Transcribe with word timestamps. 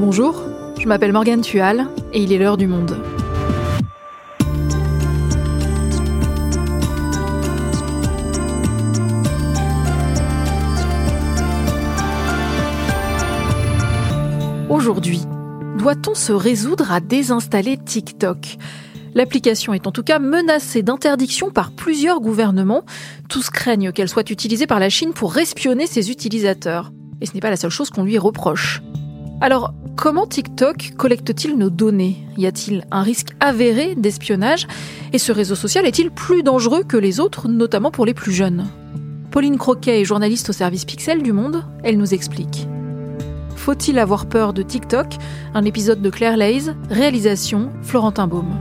Bonjour, 0.00 0.44
je 0.78 0.86
m'appelle 0.86 1.12
Morgane 1.12 1.40
Tual 1.40 1.88
et 2.12 2.22
il 2.22 2.32
est 2.32 2.38
l'heure 2.38 2.56
du 2.56 2.68
monde. 2.68 2.96
Aujourd'hui, 14.70 15.22
doit-on 15.78 16.14
se 16.14 16.32
résoudre 16.32 16.92
à 16.92 17.00
désinstaller 17.00 17.76
TikTok? 17.76 18.56
L'application 19.16 19.74
est 19.74 19.88
en 19.88 19.90
tout 19.90 20.04
cas 20.04 20.20
menacée 20.20 20.84
d'interdiction 20.84 21.50
par 21.50 21.72
plusieurs 21.72 22.20
gouvernements. 22.20 22.84
Tous 23.28 23.50
craignent 23.50 23.90
qu'elle 23.90 24.08
soit 24.08 24.30
utilisée 24.30 24.68
par 24.68 24.78
la 24.78 24.90
Chine 24.90 25.12
pour 25.12 25.36
espionner 25.38 25.88
ses 25.88 26.12
utilisateurs. 26.12 26.92
Et 27.20 27.26
ce 27.26 27.34
n'est 27.34 27.40
pas 27.40 27.50
la 27.50 27.56
seule 27.56 27.72
chose 27.72 27.90
qu'on 27.90 28.04
lui 28.04 28.16
reproche. 28.16 28.80
Alors, 29.40 29.72
comment 29.94 30.26
TikTok 30.26 30.94
collecte-t-il 30.96 31.56
nos 31.56 31.70
données? 31.70 32.16
Y 32.36 32.46
a-t-il 32.46 32.84
un 32.90 33.02
risque 33.02 33.28
avéré 33.38 33.94
d'espionnage? 33.94 34.66
Et 35.12 35.18
ce 35.18 35.30
réseau 35.30 35.54
social 35.54 35.86
est-il 35.86 36.10
plus 36.10 36.42
dangereux 36.42 36.82
que 36.82 36.96
les 36.96 37.20
autres, 37.20 37.46
notamment 37.46 37.92
pour 37.92 38.04
les 38.04 38.14
plus 38.14 38.32
jeunes? 38.32 38.66
Pauline 39.30 39.56
Croquet 39.56 40.00
est 40.00 40.04
journaliste 40.04 40.50
au 40.50 40.52
service 40.52 40.84
Pixel 40.84 41.22
du 41.22 41.32
Monde. 41.32 41.64
Elle 41.84 41.98
nous 41.98 42.14
explique. 42.14 42.66
Faut-il 43.54 44.00
avoir 44.00 44.26
peur 44.26 44.52
de 44.52 44.62
TikTok? 44.62 45.06
Un 45.54 45.64
épisode 45.64 46.02
de 46.02 46.10
Claire 46.10 46.36
Lays, 46.36 46.74
réalisation 46.90 47.70
Florentin 47.82 48.26
Baume. 48.26 48.56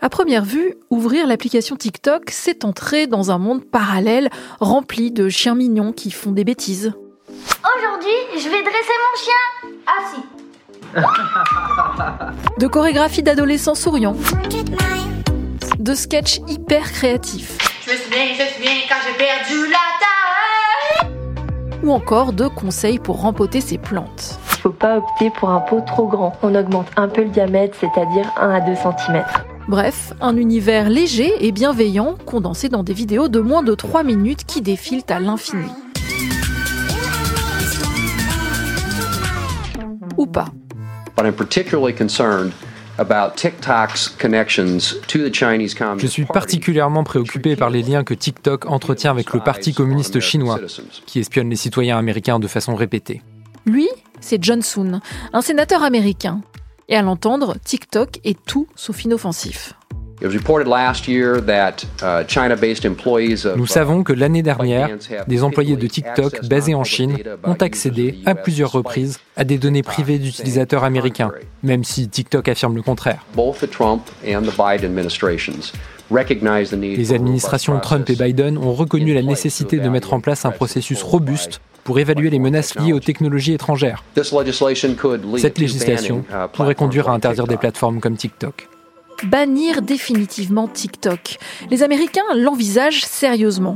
À 0.00 0.08
première 0.08 0.44
vue, 0.44 0.76
ouvrir 0.90 1.26
l'application 1.26 1.74
TikTok, 1.74 2.30
c'est 2.30 2.64
entrer 2.64 3.08
dans 3.08 3.32
un 3.32 3.38
monde 3.38 3.64
parallèle 3.64 4.30
rempli 4.60 5.10
de 5.10 5.28
chiens 5.28 5.56
mignons 5.56 5.92
qui 5.92 6.12
font 6.12 6.30
des 6.30 6.44
bêtises. 6.44 6.92
Aujourd'hui, 7.28 8.14
je 8.36 8.48
vais 8.48 8.62
dresser 8.62 8.94
mon 9.02 9.16
chien. 9.24 9.42
Assis. 9.98 10.22
De 12.58 12.66
chorégraphies 12.68 13.24
d'adolescents 13.24 13.74
souriants. 13.74 14.14
De 15.80 15.94
sketchs 15.94 16.38
hyper 16.46 16.92
créatifs. 16.92 17.58
Je 17.84 17.90
me 17.90 17.96
souviens, 17.96 18.26
je 18.36 18.42
me 18.44 18.48
souviens 18.50 18.80
quand 18.88 19.00
j'ai 19.04 19.14
perdu 19.18 19.68
la 19.68 19.78
taille. 21.02 21.10
Ou 21.82 21.90
encore 21.90 22.32
de 22.32 22.46
conseils 22.46 23.00
pour 23.00 23.20
rempoter 23.20 23.60
ses 23.60 23.78
plantes. 23.78 24.38
Il 24.52 24.60
faut 24.60 24.70
pas 24.70 24.98
opter 24.98 25.30
pour 25.30 25.50
un 25.50 25.60
pot 25.60 25.80
trop 25.84 26.06
grand. 26.06 26.36
On 26.42 26.54
augmente 26.54 26.86
un 26.96 27.08
peu 27.08 27.22
le 27.22 27.30
diamètre, 27.30 27.76
c'est-à-dire 27.80 28.30
1 28.40 28.50
à 28.50 28.60
2 28.60 28.74
cm. 28.76 29.24
Bref, 29.68 30.14
un 30.22 30.38
univers 30.38 30.88
léger 30.88 31.30
et 31.46 31.52
bienveillant 31.52 32.16
condensé 32.24 32.70
dans 32.70 32.82
des 32.82 32.94
vidéos 32.94 33.28
de 33.28 33.38
moins 33.38 33.62
de 33.62 33.74
3 33.74 34.02
minutes 34.02 34.46
qui 34.46 34.62
défilent 34.62 35.02
à 35.10 35.20
l'infini. 35.20 35.68
Ou 40.16 40.24
pas. 40.26 40.46
Je 45.98 46.06
suis 46.06 46.24
particulièrement 46.24 47.04
préoccupé 47.04 47.54
par 47.54 47.68
les 47.68 47.82
liens 47.82 48.04
que 48.04 48.14
TikTok 48.14 48.64
entretient 48.70 49.10
avec 49.10 49.34
le 49.34 49.40
Parti 49.40 49.74
communiste 49.74 50.18
chinois, 50.18 50.58
qui 51.04 51.18
espionne 51.18 51.50
les 51.50 51.56
citoyens 51.56 51.98
américains 51.98 52.38
de 52.38 52.48
façon 52.48 52.74
répétée. 52.74 53.20
Lui, 53.66 53.86
c'est 54.20 54.42
John 54.42 54.62
Soon, 54.62 55.02
un 55.34 55.42
sénateur 55.42 55.82
américain. 55.82 56.40
Et 56.90 56.96
à 56.96 57.02
l'entendre, 57.02 57.56
TikTok 57.64 58.18
est 58.24 58.38
tout 58.46 58.66
sauf 58.74 59.04
inoffensif. 59.04 59.74
Nous 60.22 60.30
savons 63.66 64.02
que 64.02 64.12
l'année 64.14 64.42
dernière, 64.42 64.88
des 65.28 65.44
employés 65.44 65.76
de 65.76 65.86
TikTok 65.86 66.46
basés 66.46 66.74
en 66.74 66.84
Chine 66.84 67.18
ont 67.44 67.54
accédé 67.54 68.18
à 68.24 68.34
plusieurs 68.34 68.72
reprises 68.72 69.20
à 69.36 69.44
des 69.44 69.58
données 69.58 69.82
privées 69.82 70.18
d'utilisateurs 70.18 70.82
américains, 70.82 71.30
même 71.62 71.84
si 71.84 72.08
TikTok 72.08 72.48
affirme 72.48 72.74
le 72.74 72.82
contraire. 72.82 73.24
Les 76.80 77.12
administrations 77.12 77.78
Trump 77.80 78.10
et 78.10 78.16
Biden 78.16 78.56
ont 78.56 78.72
reconnu 78.72 79.12
la 79.12 79.22
nécessité 79.22 79.78
de 79.78 79.88
mettre 79.90 80.14
en 80.14 80.20
place 80.20 80.46
un 80.46 80.50
processus 80.50 81.02
robuste 81.02 81.60
pour 81.88 81.98
évaluer 81.98 82.28
les 82.28 82.38
menaces 82.38 82.74
liées 82.74 82.92
aux 82.92 83.00
technologies 83.00 83.54
étrangères. 83.54 84.04
Cette 85.38 85.58
législation 85.58 86.22
pourrait 86.52 86.74
conduire 86.74 87.08
à 87.08 87.14
interdire 87.14 87.46
des 87.46 87.56
plateformes 87.56 87.98
comme 88.00 88.14
TikTok 88.14 88.68
bannir 89.24 89.82
définitivement 89.82 90.68
TikTok. 90.68 91.38
Les 91.70 91.82
Américains 91.82 92.22
l'envisagent 92.36 93.04
sérieusement. 93.04 93.74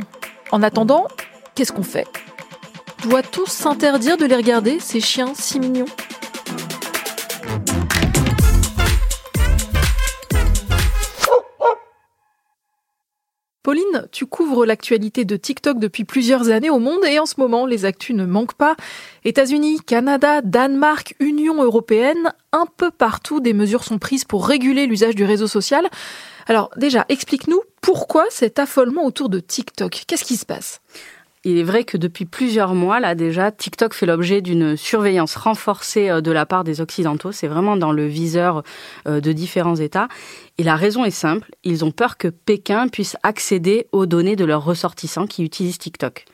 En 0.53 0.63
attendant, 0.63 1.09
qu'est-ce 1.57 1.73
qu'on 1.73 1.83
fait? 1.83 2.07
Doit-on 3.03 3.45
s'interdire 3.47 4.17
de 4.17 4.27
les 4.27 4.37
regarder, 4.37 4.79
ces 4.79 5.01
chiens 5.01 5.33
si 5.35 5.59
mignons? 5.59 5.87
Pauline, 13.63 14.09
tu 14.11 14.27
couvres 14.27 14.67
l'actualité 14.67 15.25
de 15.25 15.37
TikTok 15.37 15.79
depuis 15.79 16.03
plusieurs 16.03 16.51
années 16.51 16.71
au 16.71 16.81
monde 16.81 17.05
et 17.05 17.21
en 17.21 17.27
ce 17.27 17.35
moment, 17.39 17.65
les 17.65 17.85
actus 17.85 18.17
ne 18.17 18.27
manquent 18.27 18.55
pas. 18.55 18.75
États-Unis, 19.25 19.79
Canada, 19.87 20.43
Danemark, 20.43 21.15
Union 21.21 21.63
européenne, 21.63 22.33
un 22.51 22.67
peu 22.77 22.91
partout, 22.91 23.39
des 23.39 23.53
mesures 23.53 23.85
sont 23.85 23.99
prises 23.99 24.25
pour 24.25 24.49
réguler 24.49 24.87
l'usage 24.87 25.15
du 25.15 25.25
réseau 25.25 25.47
social. 25.47 25.89
Alors 26.49 26.71
déjà, 26.77 27.07
explique-nous 27.09 27.61
pourquoi 27.81 28.25
cet 28.31 28.59
affolement 28.59 29.07
autour 29.07 29.29
de 29.29 29.39
TikTok 29.39 30.07
Qu'est-ce 30.09 30.25
qui 30.25 30.37
se 30.37 30.45
passe? 30.45 30.81
Il 31.45 31.59
est 31.59 31.65
vrai 31.65 31.85
que 31.85 31.97
depuis 31.97 32.25
plusieurs 32.25 32.75
mois, 32.75 33.01
là 33.01 33.15
déjà, 33.15 33.51
TikTok 33.51 33.95
fait 33.95 34.07
l'objet 34.07 34.41
d'une 34.43 34.77
surveillance 34.77 35.35
renforcée 35.35 36.09
euh, 36.09 36.21
de 36.21 36.31
la 36.31 36.47
part 36.47 36.65
des 36.65 36.81
Occidentaux. 36.81 37.33
C'est 37.33 37.49
vraiment 37.49 37.77
dans 37.77 37.93
le 37.93 38.07
viseur 38.07 38.63
euh, 39.09 39.21
de 39.21 39.33
différents 39.33 39.77
États. 39.77 40.09
Et 40.59 40.63
la 40.63 40.77
raison 40.77 41.05
est 41.05 41.11
simple, 41.11 41.51
ils 41.65 41.85
ont 41.85 41.91
peur 41.91 42.17
que 42.17 42.29
Pékin 42.29 42.89
puisse 42.89 43.17
accéder 43.23 43.87
aux 43.93 44.07
données 44.07 44.37
de 44.37 44.45
leurs 44.45 44.65
ressortissants 44.65 45.27
qui 45.27 45.43
utilisent 45.43 45.79
TikTok. 45.79 46.27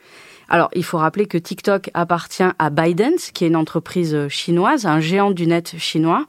Alors, 0.50 0.70
il 0.74 0.82
faut 0.82 0.96
rappeler 0.96 1.26
que 1.26 1.36
TikTok 1.36 1.90
appartient 1.92 2.42
à 2.58 2.70
ByteDance, 2.70 3.32
qui 3.32 3.44
est 3.44 3.48
une 3.48 3.56
entreprise 3.56 4.28
chinoise, 4.28 4.86
un 4.86 4.98
géant 4.98 5.30
du 5.30 5.46
net 5.46 5.74
chinois. 5.78 6.24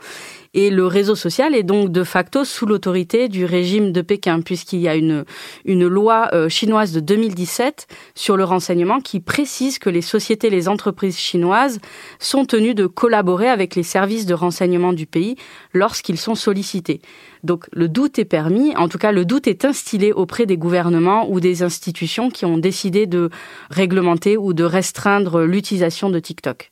Et 0.61 0.71
le 0.71 0.85
réseau 0.85 1.15
social 1.15 1.55
est 1.55 1.63
donc 1.63 1.89
de 1.89 2.03
facto 2.03 2.43
sous 2.43 2.65
l'autorité 2.65 3.29
du 3.29 3.45
régime 3.45 3.93
de 3.93 4.01
Pékin, 4.01 4.41
puisqu'il 4.41 4.81
y 4.81 4.89
a 4.89 4.95
une, 4.97 5.23
une 5.63 5.87
loi 5.87 6.27
euh, 6.33 6.49
chinoise 6.49 6.91
de 6.91 6.99
2017 6.99 7.87
sur 8.13 8.35
le 8.35 8.43
renseignement 8.43 8.99
qui 8.99 9.21
précise 9.21 9.79
que 9.79 9.89
les 9.89 10.01
sociétés, 10.01 10.49
les 10.49 10.67
entreprises 10.67 11.17
chinoises 11.17 11.79
sont 12.19 12.43
tenues 12.43 12.75
de 12.75 12.87
collaborer 12.87 13.47
avec 13.47 13.73
les 13.75 13.83
services 13.83 14.25
de 14.25 14.33
renseignement 14.33 14.91
du 14.91 15.05
pays 15.05 15.37
lorsqu'ils 15.73 16.17
sont 16.17 16.35
sollicités. 16.35 16.99
Donc 17.45 17.67
le 17.71 17.87
doute 17.87 18.19
est 18.19 18.25
permis, 18.25 18.75
en 18.75 18.89
tout 18.89 18.97
cas 18.97 19.13
le 19.13 19.23
doute 19.23 19.47
est 19.47 19.63
instillé 19.63 20.11
auprès 20.11 20.45
des 20.45 20.57
gouvernements 20.57 21.31
ou 21.31 21.39
des 21.39 21.63
institutions 21.63 22.29
qui 22.29 22.43
ont 22.43 22.57
décidé 22.57 23.07
de 23.07 23.29
réglementer 23.69 24.35
ou 24.35 24.51
de 24.51 24.65
restreindre 24.65 25.43
l'utilisation 25.43 26.09
de 26.09 26.19
TikTok. 26.19 26.69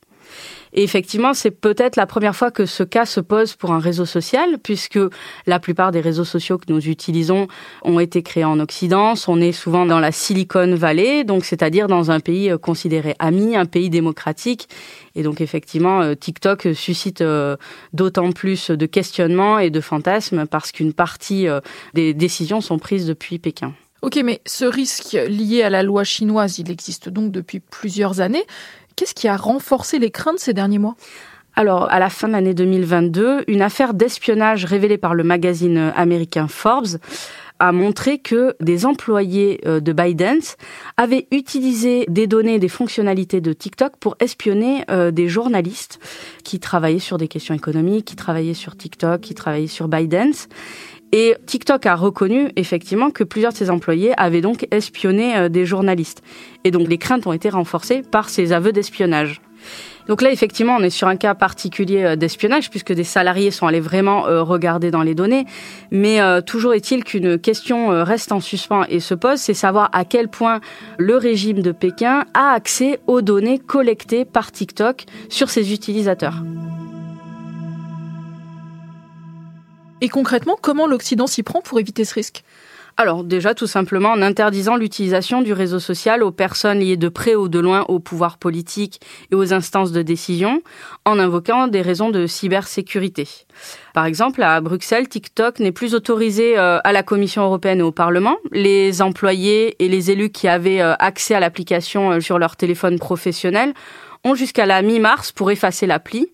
Et 0.72 0.82
effectivement, 0.82 1.34
c'est 1.34 1.50
peut-être 1.50 1.96
la 1.96 2.06
première 2.06 2.36
fois 2.36 2.50
que 2.50 2.66
ce 2.66 2.82
cas 2.82 3.06
se 3.06 3.20
pose 3.20 3.54
pour 3.54 3.72
un 3.72 3.78
réseau 3.78 4.04
social, 4.04 4.58
puisque 4.62 4.98
la 5.46 5.60
plupart 5.60 5.92
des 5.92 6.00
réseaux 6.00 6.24
sociaux 6.24 6.58
que 6.58 6.72
nous 6.72 6.88
utilisons 6.88 7.48
ont 7.82 8.00
été 8.00 8.22
créés 8.22 8.44
en 8.44 8.60
Occident. 8.60 9.14
On 9.26 9.40
est 9.40 9.52
souvent 9.52 9.86
dans 9.86 10.00
la 10.00 10.12
Silicon 10.12 10.74
Valley, 10.74 11.24
donc 11.24 11.44
c'est-à-dire 11.44 11.86
dans 11.86 12.10
un 12.10 12.20
pays 12.20 12.50
euh, 12.50 12.58
considéré 12.58 13.14
ami, 13.18 13.56
un 13.56 13.66
pays 13.66 13.90
démocratique. 13.90 14.68
Et 15.14 15.22
donc 15.22 15.40
effectivement, 15.40 16.00
euh, 16.02 16.14
TikTok 16.14 16.68
suscite 16.74 17.20
euh, 17.20 17.56
d'autant 17.92 18.32
plus 18.32 18.70
de 18.70 18.86
questionnements 18.86 19.58
et 19.58 19.70
de 19.70 19.80
fantasmes 19.80 20.46
parce 20.46 20.72
qu'une 20.72 20.92
partie 20.92 21.46
des 21.94 22.14
décisions 22.14 22.60
sont 22.60 22.78
prises 22.78 23.06
depuis 23.06 23.38
Pékin. 23.38 23.72
Ok, 24.02 24.20
mais 24.24 24.40
ce 24.46 24.64
risque 24.64 25.18
lié 25.28 25.62
à 25.62 25.70
la 25.70 25.82
loi 25.82 26.04
chinoise, 26.04 26.58
il 26.58 26.70
existe 26.70 27.08
donc 27.08 27.32
depuis 27.32 27.58
plusieurs 27.60 28.20
années. 28.20 28.44
Qu'est-ce 28.98 29.14
qui 29.14 29.28
a 29.28 29.36
renforcé 29.36 30.00
les 30.00 30.10
craintes 30.10 30.40
ces 30.40 30.52
derniers 30.52 30.80
mois? 30.80 30.96
Alors, 31.54 31.88
à 31.88 32.00
la 32.00 32.10
fin 32.10 32.26
de 32.26 32.32
l'année 32.32 32.52
2022, 32.52 33.44
une 33.46 33.62
affaire 33.62 33.94
d'espionnage 33.94 34.64
révélée 34.64 34.98
par 34.98 35.14
le 35.14 35.22
magazine 35.22 35.92
américain 35.94 36.48
Forbes 36.48 36.98
a 37.60 37.70
montré 37.70 38.18
que 38.18 38.56
des 38.58 38.86
employés 38.86 39.60
euh, 39.66 39.78
de 39.78 39.92
Biden 39.92 40.40
avaient 40.96 41.28
utilisé 41.30 42.06
des 42.08 42.26
données 42.26 42.58
des 42.58 42.68
fonctionnalités 42.68 43.40
de 43.40 43.52
TikTok 43.52 43.92
pour 44.00 44.16
espionner 44.18 44.84
euh, 44.90 45.12
des 45.12 45.28
journalistes 45.28 46.00
qui 46.42 46.58
travaillaient 46.58 46.98
sur 46.98 47.18
des 47.18 47.28
questions 47.28 47.54
économiques, 47.54 48.04
qui 48.04 48.16
travaillaient 48.16 48.52
sur 48.52 48.76
TikTok, 48.76 49.20
qui 49.20 49.34
travaillaient 49.34 49.68
sur 49.68 49.86
Biden. 49.86 50.32
Et 51.12 51.36
TikTok 51.46 51.86
a 51.86 51.94
reconnu 51.94 52.50
effectivement 52.56 53.10
que 53.10 53.24
plusieurs 53.24 53.52
de 53.52 53.56
ses 53.56 53.70
employés 53.70 54.12
avaient 54.18 54.40
donc 54.40 54.66
espionné 54.70 55.36
euh, 55.36 55.48
des 55.48 55.64
journalistes. 55.64 56.22
Et 56.64 56.70
donc 56.70 56.88
les 56.88 56.98
craintes 56.98 57.26
ont 57.26 57.32
été 57.32 57.48
renforcées 57.48 58.02
par 58.02 58.28
ces 58.28 58.52
aveux 58.52 58.72
d'espionnage. 58.72 59.40
Donc 60.06 60.22
là, 60.22 60.30
effectivement, 60.30 60.76
on 60.78 60.82
est 60.82 60.90
sur 60.90 61.08
un 61.08 61.16
cas 61.16 61.34
particulier 61.34 62.02
euh, 62.02 62.16
d'espionnage 62.16 62.68
puisque 62.68 62.92
des 62.92 63.04
salariés 63.04 63.50
sont 63.50 63.66
allés 63.66 63.80
vraiment 63.80 64.26
euh, 64.26 64.42
regarder 64.42 64.90
dans 64.90 65.02
les 65.02 65.14
données. 65.14 65.46
Mais 65.90 66.20
toujours 66.42 66.74
est-il 66.74 67.04
qu'une 67.04 67.38
question 67.38 67.88
reste 68.04 68.32
en 68.32 68.40
suspens 68.40 68.84
et 68.88 69.00
se 69.00 69.14
pose, 69.14 69.38
c'est 69.38 69.54
savoir 69.54 69.88
à 69.92 70.04
quel 70.04 70.28
point 70.28 70.60
le 70.98 71.16
régime 71.16 71.62
de 71.62 71.72
Pékin 71.72 72.24
a 72.34 72.52
accès 72.52 73.00
aux 73.06 73.22
données 73.22 73.58
collectées 73.58 74.24
par 74.24 74.52
TikTok 74.52 75.06
sur 75.28 75.48
ses 75.48 75.72
utilisateurs. 75.72 76.42
Et 80.00 80.08
concrètement, 80.08 80.56
comment 80.60 80.86
l'Occident 80.86 81.26
s'y 81.26 81.42
prend 81.42 81.60
pour 81.60 81.80
éviter 81.80 82.04
ce 82.04 82.14
risque? 82.14 82.44
Alors 83.00 83.22
déjà 83.22 83.54
tout 83.54 83.68
simplement 83.68 84.10
en 84.10 84.22
interdisant 84.22 84.74
l'utilisation 84.74 85.40
du 85.40 85.52
réseau 85.52 85.78
social 85.78 86.24
aux 86.24 86.32
personnes 86.32 86.80
liées 86.80 86.96
de 86.96 87.08
près 87.08 87.36
ou 87.36 87.48
de 87.48 87.60
loin 87.60 87.84
au 87.86 88.00
pouvoir 88.00 88.38
politique 88.38 89.00
et 89.30 89.36
aux 89.36 89.54
instances 89.54 89.92
de 89.92 90.02
décision, 90.02 90.62
en 91.04 91.20
invoquant 91.20 91.68
des 91.68 91.80
raisons 91.80 92.10
de 92.10 92.26
cybersécurité. 92.26 93.28
Par 93.94 94.04
exemple, 94.04 94.42
à 94.42 94.60
Bruxelles, 94.60 95.08
TikTok 95.08 95.60
n'est 95.60 95.70
plus 95.70 95.94
autorisé 95.94 96.58
euh, 96.58 96.80
à 96.82 96.92
la 96.92 97.04
Commission 97.04 97.44
européenne 97.44 97.78
et 97.78 97.84
au 97.84 97.92
Parlement. 97.92 98.36
Les 98.50 99.00
employés 99.00 99.76
et 99.78 99.88
les 99.88 100.10
élus 100.10 100.30
qui 100.30 100.48
avaient 100.48 100.80
euh, 100.80 100.94
accès 100.98 101.36
à 101.36 101.40
l'application 101.40 102.10
euh, 102.10 102.20
sur 102.20 102.40
leur 102.40 102.56
téléphone 102.56 102.98
professionnel 102.98 103.74
jusqu'à 104.34 104.66
la 104.66 104.82
mi-mars 104.82 105.32
pour 105.32 105.50
effacer 105.50 105.86
l'appli. 105.86 106.30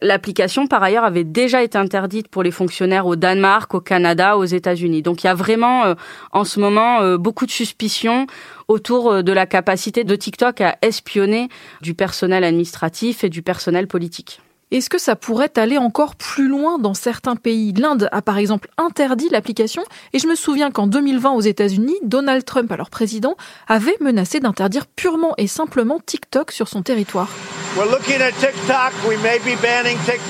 L'application, 0.00 0.66
par 0.66 0.82
ailleurs, 0.82 1.04
avait 1.04 1.24
déjà 1.24 1.62
été 1.62 1.76
interdite 1.76 2.28
pour 2.28 2.42
les 2.42 2.50
fonctionnaires 2.50 3.06
au 3.06 3.16
Danemark, 3.16 3.74
au 3.74 3.80
Canada, 3.80 4.36
aux 4.36 4.44
États-Unis. 4.44 5.02
Donc 5.02 5.24
il 5.24 5.26
y 5.26 5.30
a 5.30 5.34
vraiment, 5.34 5.84
euh, 5.84 5.94
en 6.32 6.44
ce 6.44 6.60
moment, 6.60 7.00
euh, 7.00 7.18
beaucoup 7.18 7.46
de 7.46 7.50
suspicions 7.50 8.26
autour 8.68 9.10
euh, 9.10 9.22
de 9.22 9.32
la 9.32 9.46
capacité 9.46 10.04
de 10.04 10.14
TikTok 10.14 10.60
à 10.60 10.76
espionner 10.82 11.48
du 11.82 11.94
personnel 11.94 12.44
administratif 12.44 13.24
et 13.24 13.28
du 13.28 13.42
personnel 13.42 13.88
politique. 13.88 14.40
Est-ce 14.70 14.90
que 14.90 14.98
ça 14.98 15.16
pourrait 15.16 15.52
aller 15.56 15.78
encore 15.78 16.14
plus 16.14 16.46
loin 16.46 16.78
dans 16.78 16.92
certains 16.92 17.36
pays? 17.36 17.72
L'Inde 17.72 18.10
a 18.12 18.20
par 18.20 18.36
exemple 18.36 18.68
interdit 18.76 19.30
l'application 19.30 19.82
et 20.12 20.18
je 20.18 20.26
me 20.26 20.34
souviens 20.34 20.70
qu'en 20.70 20.86
2020 20.86 21.30
aux 21.30 21.40
États-Unis, 21.40 21.96
Donald 22.02 22.44
Trump, 22.44 22.70
alors 22.70 22.90
président, 22.90 23.34
avait 23.66 23.96
menacé 24.02 24.40
d'interdire 24.40 24.86
purement 24.86 25.32
et 25.38 25.46
simplement 25.46 26.00
TikTok 26.04 26.52
sur 26.52 26.68
son 26.68 26.82
territoire. 26.82 27.30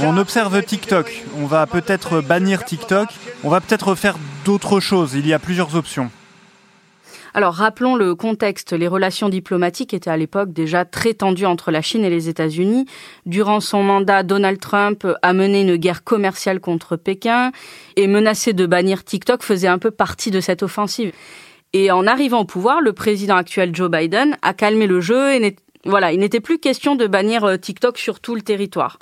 On 0.04 0.16
observe 0.16 0.62
TikTok. 0.62 1.24
On 1.40 1.46
va 1.46 1.66
peut-être 1.66 2.20
bannir 2.20 2.64
TikTok. 2.64 3.08
On 3.42 3.48
va 3.48 3.60
peut-être 3.60 3.96
faire 3.96 4.16
d'autres 4.44 4.78
choses. 4.78 5.14
Il 5.14 5.26
y 5.26 5.32
a 5.32 5.40
plusieurs 5.40 5.74
options. 5.74 6.12
Alors 7.34 7.54
rappelons 7.54 7.94
le 7.94 8.14
contexte. 8.14 8.72
Les 8.72 8.88
relations 8.88 9.28
diplomatiques 9.28 9.94
étaient 9.94 10.10
à 10.10 10.16
l'époque 10.16 10.52
déjà 10.52 10.84
très 10.84 11.14
tendues 11.14 11.46
entre 11.46 11.70
la 11.70 11.82
Chine 11.82 12.04
et 12.04 12.10
les 12.10 12.28
États-Unis. 12.28 12.86
Durant 13.26 13.60
son 13.60 13.82
mandat, 13.82 14.22
Donald 14.22 14.60
Trump 14.60 15.06
a 15.22 15.32
mené 15.32 15.62
une 15.62 15.76
guerre 15.76 16.04
commerciale 16.04 16.60
contre 16.60 16.96
Pékin 16.96 17.52
et 17.96 18.06
menacé 18.06 18.52
de 18.52 18.66
bannir 18.66 19.04
TikTok 19.04 19.42
faisait 19.42 19.68
un 19.68 19.78
peu 19.78 19.90
partie 19.90 20.30
de 20.30 20.40
cette 20.40 20.62
offensive. 20.62 21.12
Et 21.72 21.90
en 21.90 22.06
arrivant 22.06 22.40
au 22.40 22.44
pouvoir, 22.44 22.80
le 22.80 22.92
président 22.92 23.36
actuel 23.36 23.74
Joe 23.74 23.90
Biden 23.90 24.36
a 24.42 24.54
calmé 24.54 24.86
le 24.86 25.00
jeu 25.00 25.34
et 25.34 25.56
voilà, 25.84 26.12
il 26.12 26.20
n'était 26.20 26.40
plus 26.40 26.58
question 26.58 26.96
de 26.96 27.06
bannir 27.06 27.44
euh, 27.44 27.56
TikTok 27.56 27.98
sur 27.98 28.20
tout 28.20 28.34
le 28.34 28.42
territoire. 28.42 28.98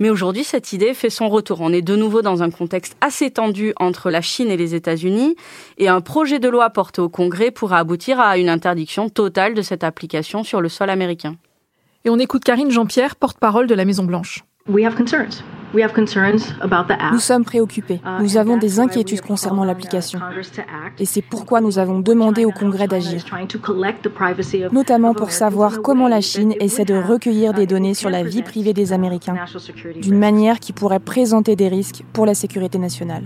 Mais 0.00 0.10
aujourd'hui, 0.10 0.44
cette 0.44 0.72
idée 0.72 0.94
fait 0.94 1.10
son 1.10 1.28
retour. 1.28 1.60
On 1.60 1.72
est 1.72 1.82
de 1.82 1.96
nouveau 1.96 2.22
dans 2.22 2.42
un 2.42 2.50
contexte 2.50 2.96
assez 3.00 3.30
tendu 3.30 3.72
entre 3.76 4.10
la 4.10 4.20
Chine 4.20 4.50
et 4.50 4.56
les 4.56 4.74
États-Unis 4.74 5.36
et 5.78 5.88
un 5.88 6.00
projet 6.00 6.38
de 6.38 6.48
loi 6.48 6.70
porté 6.70 7.00
au 7.00 7.08
Congrès 7.08 7.50
pourra 7.50 7.78
aboutir 7.78 8.20
à 8.20 8.38
une 8.38 8.48
interdiction 8.48 9.08
totale 9.08 9.54
de 9.54 9.62
cette 9.62 9.84
application 9.84 10.44
sur 10.44 10.60
le 10.60 10.68
sol 10.68 10.90
américain. 10.90 11.36
Et 12.04 12.10
on 12.10 12.18
écoute 12.18 12.44
Karine 12.44 12.70
Jean-Pierre, 12.70 13.16
porte-parole 13.16 13.66
de 13.66 13.74
la 13.74 13.84
Maison-Blanche. 13.84 14.44
Nous 17.12 17.18
sommes 17.18 17.44
préoccupés. 17.44 18.00
Uh, 18.04 18.22
nous 18.22 18.36
avons 18.36 18.56
des 18.56 18.80
inquiétudes 18.80 19.20
concernant 19.20 19.64
l'application. 19.64 20.20
Et 20.98 21.04
c'est 21.04 21.22
pourquoi 21.22 21.60
nous 21.60 21.78
avons 21.78 22.00
demandé 22.00 22.44
au 22.44 22.50
Congrès 22.50 22.86
d'agir, 22.86 23.24
notamment 24.72 25.14
pour 25.14 25.30
savoir 25.32 25.82
comment 25.82 26.08
la 26.08 26.20
Chine 26.20 26.54
essaie 26.60 26.84
de 26.84 26.94
recueillir 26.94 27.52
des 27.52 27.66
données 27.66 27.94
sur 27.94 28.10
la 28.10 28.22
vie 28.22 28.42
privée 28.42 28.72
des 28.72 28.92
Américains 28.92 29.36
d'une 30.00 30.18
manière 30.18 30.60
qui 30.60 30.72
pourrait 30.72 31.00
présenter 31.00 31.56
des 31.56 31.68
risques 31.68 32.04
pour 32.12 32.26
la 32.26 32.34
sécurité 32.34 32.78
nationale. 32.78 33.24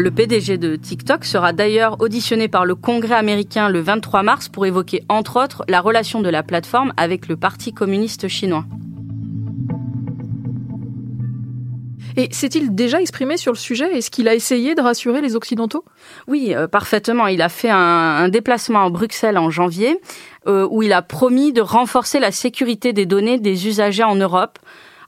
Le 0.00 0.12
PDG 0.12 0.58
de 0.58 0.76
TikTok 0.76 1.24
sera 1.24 1.52
d'ailleurs 1.52 2.00
auditionné 2.00 2.46
par 2.46 2.64
le 2.64 2.76
Congrès 2.76 3.16
américain 3.16 3.68
le 3.68 3.80
23 3.80 4.22
mars 4.22 4.48
pour 4.48 4.64
évoquer 4.64 5.02
entre 5.08 5.42
autres 5.42 5.64
la 5.68 5.80
relation 5.80 6.20
de 6.20 6.28
la 6.28 6.44
plateforme 6.44 6.92
avec 6.96 7.26
le 7.26 7.36
Parti 7.36 7.72
communiste 7.72 8.28
chinois. 8.28 8.64
Et 12.18 12.28
s'est-il 12.32 12.74
déjà 12.74 13.00
exprimé 13.00 13.36
sur 13.36 13.52
le 13.52 13.56
sujet? 13.56 13.96
Est-ce 13.96 14.10
qu'il 14.10 14.26
a 14.26 14.34
essayé 14.34 14.74
de 14.74 14.80
rassurer 14.80 15.20
les 15.20 15.36
Occidentaux? 15.36 15.84
Oui, 16.26 16.52
euh, 16.52 16.66
parfaitement. 16.66 17.28
Il 17.28 17.40
a 17.40 17.48
fait 17.48 17.70
un, 17.70 18.28
déplacement 18.28 18.86
à 18.86 18.90
Bruxelles 18.90 19.38
en 19.38 19.50
janvier 19.50 20.00
euh, 20.48 20.66
où 20.68 20.82
il 20.82 20.92
a 20.92 21.00
promis 21.00 21.52
de 21.52 21.60
renforcer 21.60 22.18
la 22.18 22.32
sécurité 22.32 22.92
des 22.92 23.06
données 23.06 23.38
des 23.38 23.68
usagers 23.68 24.02
en 24.02 24.16
Europe 24.16 24.58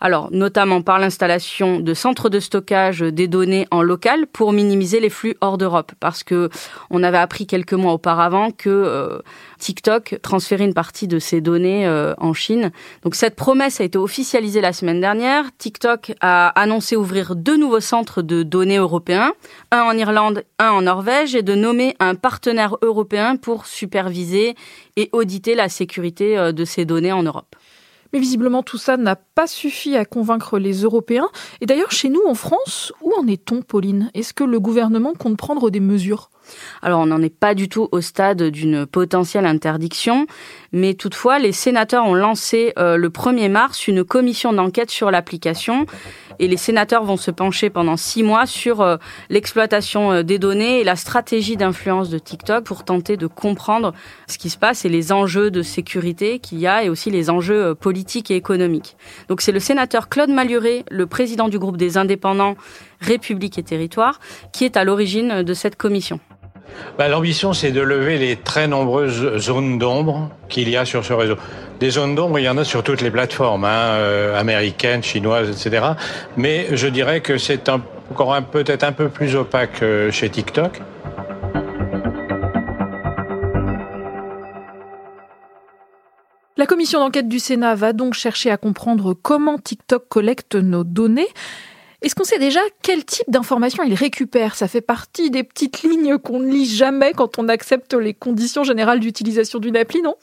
alors, 0.00 0.29
notamment 0.32 0.81
par 0.81 0.99
l'installation 0.99 1.79
de 1.79 1.93
centres 1.93 2.31
de 2.31 2.41
stockage 2.41 3.00
des 3.00 3.29
données 3.29 3.67
en 3.70 3.82
local 3.82 4.26
pour 4.26 4.52
minimiser 4.52 4.99
les 4.99 5.11
flux 5.11 5.37
hors 5.43 5.58
d'Europe. 5.58 5.93
Parce 6.00 6.25
que 6.25 6.49
on 6.88 7.02
avait 7.02 7.19
appris 7.19 7.47
quelques 7.47 7.75
mois 7.75 7.93
auparavant 7.93 8.50
que 8.50 8.70
euh, 8.70 9.19
TikTok 9.58 10.19
transférait 10.23 10.64
une 10.64 10.75
partie 10.75 11.06
de 11.06 11.19
ses 11.19 11.43
données 11.43 11.87
euh, 11.87 12.14
en 12.17 12.32
Chine. 12.32 12.70
Donc, 13.02 13.14
cette 13.14 13.37
promesse 13.37 13.81
a 13.81 13.85
été 13.85 13.99
officialisée 13.99 14.62
la 14.62 14.73
semaine 14.73 15.02
dernière. 15.02 15.44
TikTok 15.58 16.12
a 16.23 16.49
annoncé 16.49 16.96
ouvrir 16.96 17.37
deux 17.37 17.58
nouveaux 17.58 17.81
centres 17.81 18.23
de 18.23 18.43
données 18.43 18.79
européens, 18.79 19.32
un 19.70 19.82
en 19.82 19.93
Irlande, 19.93 20.44
un 20.58 20.70
en 20.70 20.82
Norvège, 20.82 21.35
et 21.35 21.43
de 21.43 21.55
nommer 21.55 21.94
un 22.00 22.14
partenaire 22.14 22.76
européen 22.81 23.37
pour 23.37 23.67
superviser 23.67 24.55
et 24.96 25.11
auditer 25.12 25.55
la 25.55 25.69
sécurité 25.69 26.38
euh, 26.38 26.53
de 26.53 26.64
ces 26.64 26.87
données 26.87 27.12
en 27.12 27.23
Europe. 27.23 27.55
Mais 28.12 28.18
visiblement, 28.18 28.62
tout 28.62 28.78
ça 28.78 28.96
n'a 28.96 29.16
pas 29.16 29.46
suffi 29.46 29.96
à 29.96 30.04
convaincre 30.04 30.58
les 30.58 30.82
Européens. 30.82 31.28
Et 31.60 31.66
d'ailleurs, 31.66 31.92
chez 31.92 32.08
nous, 32.08 32.22
en 32.26 32.34
France, 32.34 32.92
où 33.02 33.12
en 33.18 33.26
est-on, 33.26 33.62
Pauline? 33.62 34.10
Est-ce 34.14 34.34
que 34.34 34.44
le 34.44 34.60
gouvernement 34.60 35.14
compte 35.14 35.36
prendre 35.36 35.70
des 35.70 35.80
mesures? 35.80 36.30
Alors 36.82 37.00
on 37.00 37.06
n'en 37.06 37.23
est 37.23 37.35
pas 37.35 37.55
du 37.55 37.69
tout 37.69 37.88
au 37.93 38.00
stade 38.00 38.43
d'une 38.43 38.87
potentielle 38.87 39.47
interdiction, 39.47 40.26
mais 40.73 40.94
toutefois 40.94 41.38
les 41.38 41.52
sénateurs 41.52 42.05
ont 42.06 42.14
lancé 42.14 42.73
euh, 42.79 42.97
le 42.97 43.08
1er 43.08 43.49
mars 43.49 43.88
une 43.88 44.05
commission 44.05 44.52
d'enquête 44.52 44.91
sur 44.91 45.11
l'application 45.11 45.87
et 46.38 46.49
les 46.49 46.56
sénateurs 46.56 47.05
vont 47.05 47.17
se 47.17 47.31
pencher 47.31 47.70
pendant 47.70 47.96
six 47.96 48.22
mois 48.22 48.46
sur 48.46 48.81
euh, 48.81 48.96
l'exploitation 49.29 50.13
euh, 50.13 50.22
des 50.22 50.39
données 50.39 50.81
et 50.81 50.84
la 50.84 50.96
stratégie 50.96 51.56
d'influence 51.56 52.08
de 52.08 52.19
TikTok 52.19 52.65
pour 52.65 52.84
tenter 52.84 53.17
de 53.17 53.27
comprendre 53.27 53.93
ce 54.27 54.39
qui 54.39 54.51
se 54.51 54.58
passe 54.58 54.84
et 54.84 54.89
les 54.89 55.13
enjeux 55.13 55.51
de 55.51 55.63
sécurité 55.63 56.39
qu'il 56.39 56.58
y 56.58 56.67
a 56.67 56.84
et 56.84 56.89
aussi 56.89 57.10
les 57.10 57.31
enjeux 57.31 57.74
politiques 57.74 58.31
et 58.31 58.36
économiques. 58.36 58.96
Donc 59.29 59.41
c'est 59.41 59.53
le 59.53 59.60
sénateur 59.60 60.08
Claude 60.08 60.31
Maluré, 60.31 60.84
le 60.91 61.06
président 61.06 61.48
du 61.48 61.58
groupe 61.58 61.77
des 61.77 61.98
indépendants 61.98 62.56
République 63.01 63.58
et 63.58 63.63
Territoire, 63.63 64.20
qui 64.53 64.65
est 64.65 64.77
à 64.77 64.84
l'origine 64.84 65.43
de 65.43 65.55
cette 65.55 65.77
commission. 65.77 66.20
Bah, 66.98 67.08
l'ambition, 67.08 67.53
c'est 67.53 67.72
de 67.72 67.81
lever 67.81 68.19
les 68.19 68.36
très 68.36 68.69
nombreuses 68.69 69.39
zones 69.39 69.79
d'ombre 69.79 70.31
qu'il 70.48 70.69
y 70.69 70.77
a 70.77 70.84
sur 70.84 71.05
ce 71.05 71.12
réseau. 71.12 71.36
Des 71.79 71.91
zones 71.91 72.15
d'ombre, 72.15 72.39
il 72.39 72.44
y 72.44 72.48
en 72.48 72.58
a 72.58 72.65
sur 72.65 72.82
toutes 72.82 73.00
les 73.00 73.10
plateformes, 73.10 73.65
hein, 73.65 73.94
euh, 73.94 74.39
américaines, 74.39 75.03
chinoises, 75.03 75.48
etc. 75.48 75.86
Mais 76.36 76.69
je 76.72 76.86
dirais 76.89 77.20
que 77.20 77.39
c'est 77.39 77.69
encore 77.69 78.39
peut-être 78.50 78.84
un 78.84 78.93
peu 78.93 79.08
plus 79.08 79.34
opaque 79.36 79.82
euh, 79.82 80.10
chez 80.10 80.29
TikTok. 80.29 80.81
La 86.60 86.67
commission 86.67 86.98
d'enquête 87.00 87.27
du 87.27 87.39
Sénat 87.39 87.74
va 87.74 87.94
donc 87.94 88.12
chercher 88.12 88.50
à 88.50 88.58
comprendre 88.58 89.15
comment 89.15 89.56
TikTok 89.56 90.06
collecte 90.10 90.56
nos 90.56 90.84
données. 90.84 91.29
Est-ce 92.02 92.14
qu'on 92.14 92.24
sait 92.24 92.38
déjà 92.38 92.60
quel 92.82 93.04
type 93.04 93.30
d'informations 93.30 93.82
il 93.82 93.94
récupère? 93.94 94.56
Ça 94.56 94.69
fait 94.69 94.80
partie 94.80 95.30
des 95.30 95.44
petites 95.44 95.82
lignes 95.82 96.16
qu'on 96.19 96.40
ne 96.40 96.50
lit 96.50 96.64
jamais 96.64 97.12
quand 97.12 97.38
on 97.38 97.48
accepte 97.48 97.92
les 97.92 98.14
conditions 98.14 98.64
générales 98.64 99.00
d'utilisation 99.00 99.58
d'une 99.58 99.76
appli, 99.76 100.00
non? 100.00 100.16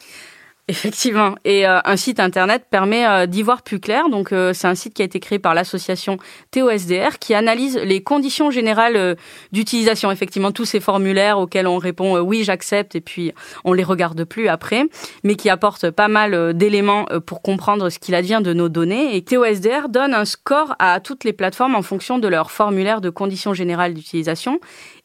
Effectivement. 0.70 1.36
Et 1.46 1.66
euh, 1.66 1.80
un 1.86 1.96
site 1.96 2.20
internet 2.20 2.66
permet 2.70 3.08
euh, 3.08 3.26
d'y 3.26 3.42
voir 3.42 3.62
plus 3.62 3.80
clair. 3.80 4.10
Donc 4.10 4.34
euh, 4.34 4.52
c'est 4.52 4.68
un 4.68 4.76
site 4.76 4.94
qui 4.94 5.02
a 5.02 5.06
été 5.06 5.22
créé 5.22 5.40
par 5.40 5.54
l'association 5.54 6.18
TOSDR 6.52 7.20
qui 7.20 7.34
analyse 7.34 7.78
les 7.78 8.04
conditions 8.04 8.52
générales 8.52 9.16
d'utilisation. 9.54 10.12
Effectivement, 10.12 10.52
tous 10.52 10.66
ces 10.66 10.82
formulaires 10.82 11.40
auxquels 11.40 11.68
on 11.68 11.78
répond 11.78 12.20
oui, 12.20 12.44
j'accepte 12.44 12.96
et 12.96 13.02
puis 13.02 13.32
on 13.64 13.72
les 13.72 13.84
regarde 13.84 14.26
plus 14.26 14.50
après, 14.50 14.84
mais 15.24 15.36
qui 15.36 15.50
apporte 15.50 15.90
pas 15.90 16.10
mal 16.10 16.54
d'éléments 16.54 17.06
pour 17.26 17.42
comprendre 17.42 17.90
ce 17.90 17.98
qu'il 17.98 18.14
advient 18.14 18.42
de 18.44 18.52
nos 18.52 18.68
données. 18.68 19.16
Et 19.16 19.24
TOSDR 19.24 19.88
donne 19.88 20.14
un 20.14 20.26
score 20.26 20.76
à 20.80 21.00
toutes 21.00 21.24
les 21.24 21.34
plateformes 21.34 21.76
en 21.76 21.82
fonction 21.82 22.20
de 22.20 22.28
leur 22.28 22.52
formulaire 22.52 23.00
de 23.00 23.10
conditions 23.10 23.54
générales 23.54 23.94
d'utilisation. 23.94 24.60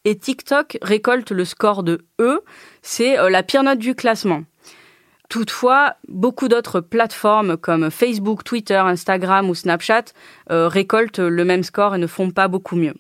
Et 0.04 0.19
TikTok 0.19 0.78
récolte 0.83 1.31
le 1.31 1.45
score 1.45 1.85
de 1.85 2.04
E, 2.21 2.40
c'est 2.83 3.16
la 3.31 3.45
pire 3.45 3.62
note 3.62 3.78
du 3.78 3.95
classement. 3.95 4.42
Toutefois, 5.32 5.94
beaucoup 6.08 6.46
d'autres 6.48 6.80
plateformes 6.80 7.56
comme 7.56 7.90
Facebook, 7.90 8.44
Twitter, 8.44 8.74
Instagram 8.74 9.48
ou 9.48 9.54
Snapchat 9.54 10.04
euh, 10.50 10.68
récoltent 10.68 11.20
le 11.20 11.42
même 11.46 11.62
score 11.62 11.94
et 11.94 11.98
ne 11.98 12.06
font 12.06 12.30
pas 12.30 12.48
beaucoup 12.48 12.76
mieux. 12.76 12.92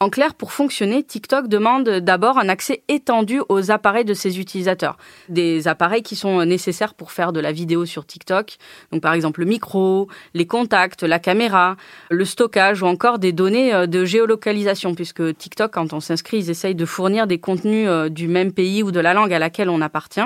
En 0.00 0.08
clair, 0.08 0.34
pour 0.34 0.54
fonctionner, 0.54 1.02
TikTok 1.02 1.48
demande 1.48 1.90
d'abord 1.90 2.38
un 2.38 2.48
accès 2.48 2.82
étendu 2.88 3.42
aux 3.50 3.70
appareils 3.70 4.06
de 4.06 4.14
ses 4.14 4.40
utilisateurs. 4.40 4.96
Des 5.28 5.68
appareils 5.68 6.02
qui 6.02 6.16
sont 6.16 6.42
nécessaires 6.46 6.94
pour 6.94 7.12
faire 7.12 7.34
de 7.34 7.40
la 7.40 7.52
vidéo 7.52 7.84
sur 7.84 8.06
TikTok. 8.06 8.56
Donc 8.90 9.02
par 9.02 9.12
exemple 9.12 9.40
le 9.40 9.46
micro, 9.46 10.08
les 10.32 10.46
contacts, 10.46 11.02
la 11.02 11.18
caméra, 11.18 11.76
le 12.08 12.24
stockage 12.24 12.82
ou 12.82 12.86
encore 12.86 13.18
des 13.18 13.32
données 13.32 13.74
euh, 13.74 13.86
de 13.86 14.06
géolocalisation 14.06 14.94
puisque 14.94 15.36
TikTok, 15.36 15.70
quand 15.70 15.92
on 15.92 16.00
s'inscrit, 16.00 16.38
ils 16.38 16.48
essayent 16.48 16.74
de 16.74 16.86
fournir 16.86 17.26
des 17.26 17.38
contenus 17.38 17.88
euh, 17.90 18.08
du 18.08 18.26
même 18.26 18.52
pays 18.52 18.82
ou 18.82 18.90
de 18.90 19.00
la 19.00 19.12
langue 19.12 19.34
à 19.34 19.38
laquelle 19.38 19.68
on 19.68 19.82
appartient. 19.82 20.22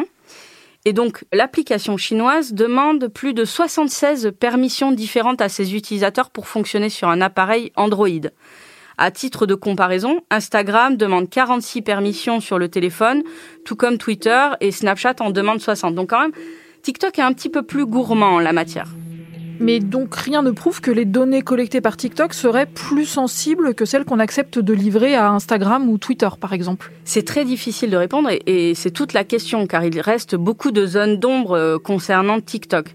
Et 0.87 0.93
donc, 0.93 1.25
l'application 1.33 1.97
chinoise 1.97 2.53
demande 2.53 3.09
plus 3.09 3.35
de 3.35 3.45
76 3.45 4.31
permissions 4.39 4.93
différentes 4.93 5.41
à 5.41 5.49
ses 5.49 5.75
utilisateurs 5.75 6.31
pour 6.31 6.47
fonctionner 6.47 6.91
sur 6.91 7.09
un 7.09 7.21
appareil 7.21 7.73
Android. 7.75 8.31
À 8.97 9.11
titre 9.11 9.47
de 9.47 9.57
comparaison, 9.57 10.21
Instagram 10.31 10.97
demande 10.97 11.29
46 11.29 11.83
permissions 11.83 12.39
sur 12.39 12.57
le 12.57 12.69
téléphone, 12.69 13.25
tout 13.65 13.75
comme 13.75 13.99
Twitter 13.99 14.51
et 14.61 14.71
Snapchat 14.71 15.17
en 15.19 15.31
demande 15.31 15.61
60. 15.61 15.97
Donc 15.97 16.11
quand 16.11 16.21
même, 16.21 16.33
TikTok 16.83 17.19
est 17.19 17.23
un 17.23 17.33
petit 17.33 17.49
peu 17.51 17.65
plus 17.65 17.85
gourmand 17.85 18.37
en 18.37 18.39
la 18.39 18.53
matière. 18.53 18.87
Mais 19.61 19.81
donc 19.81 20.15
rien 20.15 20.43
ne 20.43 20.51
prouve 20.51 20.81
que 20.81 20.91
les 20.91 21.05
données 21.05 21.43
collectées 21.43 21.81
par 21.81 21.97
TikTok 21.97 22.35
seraient 22.35 22.67
plus 22.67 23.07
sensibles 23.07 23.75
que 23.75 23.85
celles 23.85 24.05
qu'on 24.05 24.19
accepte 24.19 24.59
de 24.59 24.73
livrer 24.73 25.15
à 25.15 25.31
Instagram 25.31 25.89
ou 25.89 25.99
Twitter, 25.99 26.29
par 26.41 26.53
exemple 26.53 26.93
C'est 27.05 27.25
très 27.25 27.45
difficile 27.45 27.91
de 27.91 27.97
répondre 27.97 28.31
et, 28.31 28.75
c'est 28.75 28.91
toute 28.91 29.13
la 29.13 29.25
question, 29.25 29.67
car 29.67 29.85
il 29.85 30.01
reste 30.01 30.35
beaucoup 30.35 30.71
de 30.71 30.87
zones 30.87 31.17
d'ombre 31.19 31.53
euh, 31.53 31.79
concernant 31.79 32.41
TikTok. 32.41 32.95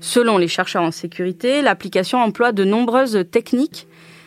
Selon 0.00 0.38
les 0.38 0.48
chercheurs 0.48 0.82
en 0.82 0.90
sécurité, 0.90 1.62
l'application 1.62 2.18
emploie 2.18 2.52
de 2.52 2.64
nombreuses 2.64 3.24
techniques 3.30 3.86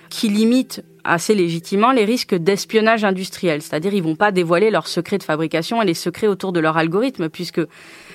qui 0.10 0.30
limitent 0.30 0.84
assez 1.04 1.36
légitimement 1.36 1.92
les 1.92 2.06
risques 2.06 2.36
d'espionnage 2.36 3.04
industriel. 3.04 3.62
C'est-à-dire, 3.62 3.94
ils 3.94 4.04
vont 4.04 4.16
pas 4.16 4.32
dévoiler 4.32 4.70
leurs 4.70 4.88
secrets 4.88 5.18
de 5.18 5.24
fabrication 5.24 5.82
et 5.82 5.86
les 5.86 5.94
secrets 5.96 6.28
autour 6.28 6.54
de 6.54 6.60
leur 6.60 6.78
algorithme, 6.78 7.30
puisque 7.30 7.62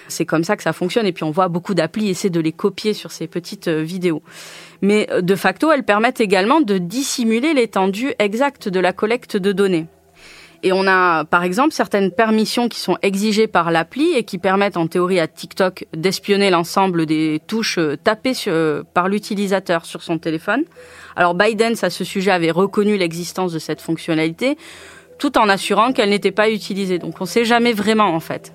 c'est 0.08 0.26
comme 0.26 0.44
ça 0.44 0.56
que 0.56 0.62
ça 0.62 0.72
fonctionne. 0.72 1.06
Et 1.06 1.12
puis, 1.12 1.24
on 1.24 1.30
voit 1.30 1.48
beaucoup 1.48 1.74
d'applis 1.74 2.08
essayer 2.08 2.30
de 2.30 2.40
les 2.40 2.52
copier 2.52 2.92
sur 2.94 3.12
ces 3.12 3.26
petites 3.26 3.68
euh, 3.68 3.82
vidéos. 3.82 4.22
Mais 4.82 5.06
euh, 5.10 5.20
de 5.20 5.34
facto, 5.34 5.70
elles 5.70 5.84
permettent 5.84 6.20
également 6.20 6.60
de 6.60 6.78
dissimuler 6.78 7.54
l'étendue 7.54 8.12
exacte 8.18 8.68
de 8.68 8.80
la 8.80 8.92
collecte 8.92 9.36
de 9.36 9.52
données. 9.52 9.86
Et 10.64 10.72
on 10.72 10.88
a, 10.88 11.24
par 11.24 11.44
exemple, 11.44 11.72
certaines 11.72 12.10
permissions 12.10 12.68
qui 12.68 12.80
sont 12.80 12.98
exigées 13.02 13.46
par 13.46 13.70
l'appli 13.70 14.14
et 14.16 14.24
qui 14.24 14.38
permettent 14.38 14.76
en 14.76 14.88
théorie 14.88 15.20
à 15.20 15.28
TikTok 15.28 15.86
d'espionner 15.96 16.50
l'ensemble 16.50 17.06
des 17.06 17.40
touches 17.46 17.78
euh, 17.78 17.96
tapées 17.96 18.32
par 18.92 19.08
l'utilisateur 19.08 19.84
sur 19.84 20.02
son 20.02 20.18
téléphone. 20.18 20.64
Alors 21.14 21.34
Biden, 21.34 21.74
à 21.82 21.90
ce 21.90 22.02
sujet, 22.02 22.32
avait 22.32 22.50
reconnu 22.50 22.96
l'existence 22.96 23.52
de 23.52 23.58
cette 23.58 23.80
fonctionnalité, 23.80 24.56
tout 25.18 25.38
en 25.38 25.48
assurant 25.48 25.92
qu'elle 25.92 26.10
n'était 26.10 26.32
pas 26.32 26.50
utilisée. 26.50 26.98
Donc 26.98 27.16
on 27.20 27.24
ne 27.24 27.28
sait 27.28 27.44
jamais 27.44 27.72
vraiment 27.72 28.14
en 28.14 28.20
fait. 28.20 28.52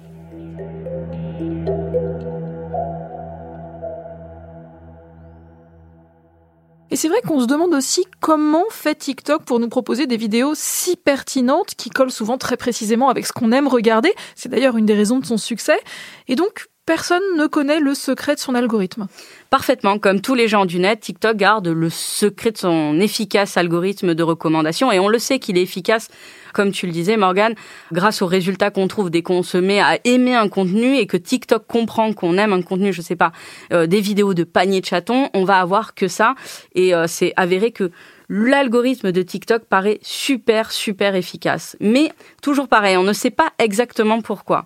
Et 6.93 6.95
c'est 6.95 7.07
vrai 7.07 7.21
qu'on 7.21 7.39
se 7.39 7.47
demande 7.47 7.73
aussi 7.73 8.05
comment 8.19 8.65
fait 8.69 8.93
TikTok 8.93 9.45
pour 9.45 9.59
nous 9.59 9.67
proposer 9.67 10.05
des 10.05 10.15
vidéos 10.15 10.51
si 10.53 10.95
pertinentes 10.95 11.73
qui 11.73 11.89
collent 11.89 12.11
souvent 12.11 12.37
très 12.37 12.55
précisément 12.55 13.09
avec 13.09 13.25
ce 13.25 13.33
qu'on 13.33 13.51
aime 13.51 13.67
regarder. 13.67 14.13
C'est 14.35 14.49
d'ailleurs 14.49 14.77
une 14.77 14.85
des 14.85 14.93
raisons 14.93 15.17
de 15.17 15.25
son 15.25 15.37
succès. 15.37 15.79
Et 16.27 16.35
donc, 16.35 16.67
personne 16.85 17.23
ne 17.37 17.47
connaît 17.47 17.79
le 17.79 17.93
secret 17.93 18.35
de 18.35 18.39
son 18.39 18.55
algorithme. 18.55 19.07
Parfaitement, 19.49 19.99
comme 19.99 20.19
tous 20.19 20.35
les 20.35 20.47
gens 20.47 20.65
du 20.65 20.79
net, 20.79 20.99
TikTok 20.99 21.37
garde 21.37 21.67
le 21.67 21.89
secret 21.89 22.51
de 22.51 22.57
son 22.57 22.99
efficace 22.99 23.55
algorithme 23.55 24.13
de 24.13 24.23
recommandation 24.23 24.91
et 24.91 24.99
on 24.99 25.07
le 25.07 25.19
sait 25.19 25.39
qu'il 25.39 25.57
est 25.57 25.61
efficace, 25.61 26.09
comme 26.53 26.71
tu 26.71 26.85
le 26.85 26.91
disais 26.91 27.15
Morgan, 27.15 27.55
grâce 27.91 28.21
aux 28.21 28.27
résultats 28.27 28.69
qu'on 28.69 28.87
trouve 28.87 29.09
dès 29.09 29.21
qu'on 29.21 29.43
se 29.43 29.57
met 29.57 29.79
à 29.79 29.97
aimer 30.03 30.35
un 30.35 30.49
contenu 30.49 30.97
et 30.97 31.07
que 31.07 31.17
TikTok 31.17 31.65
comprend 31.67 32.13
qu'on 32.13 32.37
aime 32.37 32.53
un 32.53 32.61
contenu, 32.61 32.91
je 32.91 33.01
sais 33.01 33.15
pas, 33.15 33.31
euh, 33.71 33.87
des 33.87 34.01
vidéos 34.01 34.33
de 34.33 34.43
panier 34.43 34.81
de 34.81 34.85
chatons, 34.85 35.29
on 35.33 35.45
va 35.45 35.59
avoir 35.59 35.93
que 35.93 36.07
ça 36.07 36.35
et 36.75 36.93
euh, 36.93 37.05
c'est 37.07 37.33
avéré 37.37 37.71
que 37.71 37.91
l'algorithme 38.29 39.11
de 39.11 39.21
TikTok 39.21 39.63
paraît 39.65 39.99
super 40.01 40.71
super 40.71 41.15
efficace. 41.15 41.77
Mais 41.79 42.11
toujours 42.41 42.67
pareil, 42.67 42.97
on 42.97 43.03
ne 43.03 43.13
sait 43.13 43.29
pas 43.29 43.51
exactement 43.59 44.21
pourquoi. 44.21 44.65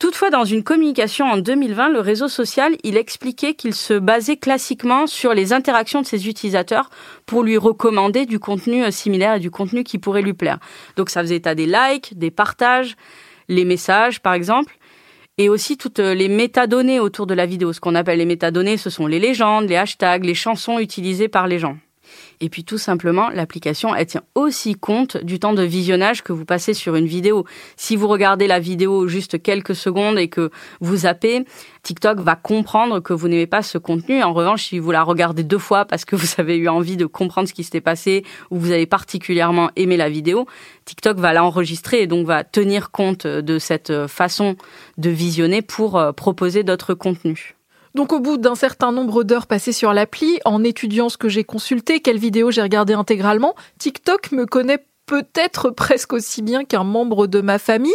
Toutefois, 0.00 0.30
dans 0.30 0.46
une 0.46 0.62
communication 0.62 1.26
en 1.26 1.36
2020, 1.36 1.90
le 1.90 2.00
réseau 2.00 2.26
social, 2.26 2.74
il 2.84 2.96
expliquait 2.96 3.52
qu'il 3.52 3.74
se 3.74 3.92
basait 3.92 4.38
classiquement 4.38 5.06
sur 5.06 5.34
les 5.34 5.52
interactions 5.52 6.00
de 6.00 6.06
ses 6.06 6.26
utilisateurs 6.26 6.88
pour 7.26 7.42
lui 7.42 7.58
recommander 7.58 8.24
du 8.24 8.38
contenu 8.38 8.82
euh, 8.82 8.90
similaire 8.90 9.34
et 9.34 9.40
du 9.40 9.50
contenu 9.50 9.84
qui 9.84 9.98
pourrait 9.98 10.22
lui 10.22 10.32
plaire. 10.32 10.58
Donc 10.96 11.10
ça 11.10 11.20
faisait 11.20 11.36
état 11.36 11.54
des 11.54 11.66
likes, 11.66 12.16
des 12.16 12.30
partages, 12.30 12.96
les 13.48 13.66
messages 13.66 14.22
par 14.22 14.32
exemple, 14.32 14.78
et 15.36 15.50
aussi 15.50 15.76
toutes 15.76 16.00
euh, 16.00 16.14
les 16.14 16.30
métadonnées 16.30 16.98
autour 16.98 17.26
de 17.26 17.34
la 17.34 17.44
vidéo. 17.44 17.74
Ce 17.74 17.80
qu'on 17.80 17.94
appelle 17.94 18.20
les 18.20 18.24
métadonnées, 18.24 18.78
ce 18.78 18.88
sont 18.88 19.06
les 19.06 19.18
légendes, 19.18 19.68
les 19.68 19.76
hashtags, 19.76 20.24
les 20.24 20.34
chansons 20.34 20.78
utilisées 20.78 21.28
par 21.28 21.46
les 21.46 21.58
gens. 21.58 21.76
Et 22.40 22.48
puis 22.48 22.64
tout 22.64 22.78
simplement, 22.78 23.28
l'application, 23.30 23.94
elle 23.94 24.06
tient 24.06 24.22
aussi 24.34 24.74
compte 24.74 25.16
du 25.18 25.38
temps 25.38 25.52
de 25.52 25.62
visionnage 25.62 26.22
que 26.22 26.32
vous 26.32 26.44
passez 26.44 26.74
sur 26.74 26.96
une 26.96 27.06
vidéo. 27.06 27.44
Si 27.76 27.96
vous 27.96 28.08
regardez 28.08 28.46
la 28.46 28.60
vidéo 28.60 29.08
juste 29.08 29.42
quelques 29.42 29.74
secondes 29.74 30.18
et 30.18 30.28
que 30.28 30.50
vous 30.80 30.98
zappez, 30.98 31.44
TikTok 31.82 32.20
va 32.20 32.36
comprendre 32.36 33.00
que 33.00 33.12
vous 33.12 33.28
n'aimez 33.28 33.46
pas 33.46 33.62
ce 33.62 33.78
contenu. 33.78 34.22
En 34.22 34.32
revanche, 34.32 34.64
si 34.64 34.78
vous 34.78 34.90
la 34.90 35.02
regardez 35.02 35.42
deux 35.42 35.58
fois 35.58 35.84
parce 35.84 36.04
que 36.04 36.16
vous 36.16 36.28
avez 36.38 36.56
eu 36.56 36.68
envie 36.68 36.96
de 36.96 37.06
comprendre 37.06 37.48
ce 37.48 37.54
qui 37.54 37.64
s'était 37.64 37.80
passé 37.80 38.24
ou 38.50 38.58
vous 38.58 38.72
avez 38.72 38.86
particulièrement 38.86 39.70
aimé 39.76 39.96
la 39.96 40.08
vidéo, 40.08 40.46
TikTok 40.84 41.18
va 41.18 41.32
l'enregistrer 41.32 42.02
et 42.02 42.06
donc 42.06 42.26
va 42.26 42.44
tenir 42.44 42.90
compte 42.90 43.26
de 43.26 43.58
cette 43.58 44.06
façon 44.06 44.56
de 44.98 45.10
visionner 45.10 45.62
pour 45.62 45.98
euh, 45.98 46.12
proposer 46.12 46.62
d'autres 46.62 46.94
contenus. 46.94 47.54
Donc 47.94 48.12
au 48.12 48.20
bout 48.20 48.36
d'un 48.36 48.54
certain 48.54 48.92
nombre 48.92 49.24
d'heures 49.24 49.46
passées 49.46 49.72
sur 49.72 49.92
l'appli, 49.92 50.38
en 50.44 50.62
étudiant 50.62 51.08
ce 51.08 51.16
que 51.16 51.28
j'ai 51.28 51.44
consulté, 51.44 52.00
quelles 52.00 52.18
vidéos 52.18 52.50
j'ai 52.50 52.62
regardées 52.62 52.94
intégralement, 52.94 53.54
TikTok 53.78 54.32
me 54.32 54.46
connaît 54.46 54.84
peut-être 55.06 55.70
presque 55.76 56.12
aussi 56.12 56.42
bien 56.42 56.64
qu'un 56.64 56.84
membre 56.84 57.26
de 57.26 57.40
ma 57.40 57.58
famille. 57.58 57.92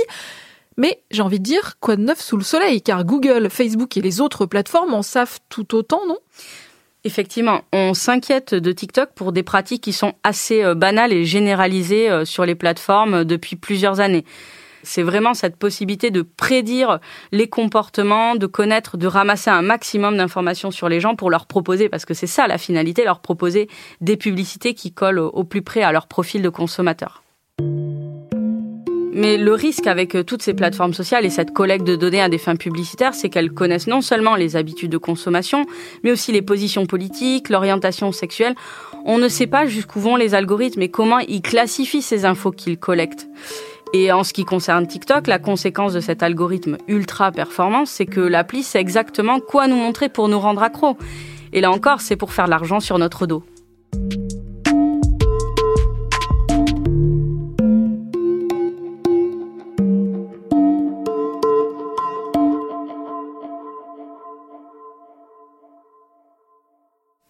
Mais 0.78 1.02
j'ai 1.10 1.22
envie 1.22 1.40
de 1.40 1.46
dire, 1.46 1.80
quoi 1.80 1.96
de 1.96 2.02
neuf 2.02 2.20
sous 2.20 2.36
le 2.36 2.44
soleil? 2.44 2.82
Car 2.82 3.06
Google, 3.06 3.50
Facebook 3.50 3.96
et 3.96 4.02
les 4.02 4.20
autres 4.20 4.46
plateformes 4.46 4.94
en 4.94 5.04
savent 5.04 5.40
tout 5.48 5.74
autant, 5.74 6.02
non? 6.06 6.18
Effectivement, 7.06 7.62
on 7.72 7.94
s'inquiète 7.94 8.56
de 8.56 8.72
TikTok 8.72 9.12
pour 9.14 9.32
des 9.32 9.44
pratiques 9.44 9.84
qui 9.84 9.94
sont 9.94 10.14
assez 10.24 10.64
euh, 10.64 10.74
banales 10.74 11.14
et 11.14 11.24
généralisées 11.24 12.10
euh, 12.10 12.26
sur 12.26 12.46
les 12.46 12.56
plateformes 12.56 13.24
depuis 13.24 13.56
plusieurs 13.56 14.00
années. 14.00 14.26
C'est 14.86 15.04
vraiment 15.04 15.34
cette 15.34 15.58
possibilité 15.58 16.12
de 16.12 16.22
prédire 16.22 17.00
les 17.32 17.48
comportements, 17.48 18.36
de 18.36 18.46
connaître, 18.46 18.98
de 18.98 19.08
ramasser 19.08 19.50
un 19.50 19.62
maximum 19.62 20.18
d'informations 20.18 20.72
sur 20.72 20.90
les 20.90 21.00
gens 21.00 21.16
pour 21.16 21.30
leur 21.30 21.46
proposer, 21.48 21.90
parce 21.90 22.06
que 22.06 22.14
c'est 22.14 22.28
ça 22.28 22.48
la 22.48 22.58
finalité, 22.58 23.04
leur 23.04 23.20
proposer 23.20 23.68
des 24.02 24.18
publicités 24.18 24.74
qui 24.74 24.92
collent 24.94 25.20
au 25.20 25.44
plus 25.44 25.62
près 25.62 25.82
à 25.82 25.92
leur 25.92 26.08
profil 26.08 26.42
de 26.42 26.50
consommateur. 26.50 27.24
Mais 29.18 29.38
le 29.38 29.54
risque 29.54 29.88
avec 29.88 30.14
euh, 30.14 30.24
toutes 30.24 30.42
ces 30.42 30.54
plateformes 30.54 30.94
sociales 30.94 31.26
et 31.26 31.30
cette 31.30 31.54
collecte 31.54 31.88
de 31.88 31.96
données 31.96 32.22
à 32.22 32.28
des 32.28 32.38
fins 32.38 32.58
publicitaires, 32.58 33.14
c'est 33.14 33.30
qu'elles 33.30 33.54
connaissent 33.54 33.88
non 33.88 34.02
seulement 34.02 34.36
les 34.36 34.58
habitudes 34.58 34.92
de 34.92 34.98
consommation, 34.98 35.66
mais 36.04 36.12
aussi 36.12 36.34
les 36.34 36.42
positions 36.42 36.86
politiques, 36.86 37.48
l'orientation 37.48 38.12
sexuelle. 38.12 38.56
On 39.06 39.18
ne 39.18 39.30
sait 39.30 39.48
pas 39.48 39.68
jusqu'où 39.68 40.02
vont 40.02 40.18
les 40.18 40.36
algorithmes 40.36 40.82
et 40.82 40.90
comment 40.90 41.20
ils 41.20 41.42
classifient 41.42 42.02
ces 42.02 42.26
infos 42.26 42.52
qu'ils 42.52 42.78
collectent. 42.78 43.30
Et 43.98 44.12
en 44.12 44.26
ce 44.26 44.34
qui 44.34 44.44
concerne 44.44 44.86
TikTok, 44.86 45.26
la 45.26 45.40
conséquence 45.40 45.94
de 45.94 46.02
cet 46.02 46.22
algorithme 46.22 46.76
ultra 46.90 47.32
performant, 47.32 47.86
c'est 47.86 48.06
que 48.06 48.20
l'appli 48.20 48.62
sait 48.62 48.82
exactement 48.82 49.40
quoi 49.40 49.70
nous 49.70 49.78
montrer 49.78 50.10
pour 50.10 50.28
nous 50.28 50.38
rendre 50.38 50.64
accro. 50.64 50.98
Et 51.54 51.62
là 51.62 51.72
encore, 51.72 52.02
c'est 52.02 52.18
pour 52.18 52.34
faire 52.34 52.48
l'argent 52.48 52.82
sur 52.82 52.98
notre 52.98 53.26
dos. 53.26 53.42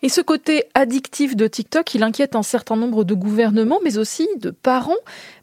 Et 0.05 0.09
ce 0.09 0.21
côté 0.21 0.65
addictif 0.75 1.35
de 1.35 1.47
TikTok, 1.47 1.95
il 1.95 2.03
inquiète 2.03 2.35
un 2.35 2.43
certain 2.43 2.75
nombre 2.75 3.03
de 3.03 3.15
gouvernements, 3.15 3.79
mais 3.83 3.97
aussi 3.97 4.27
de 4.37 4.51
parents, 4.51 4.93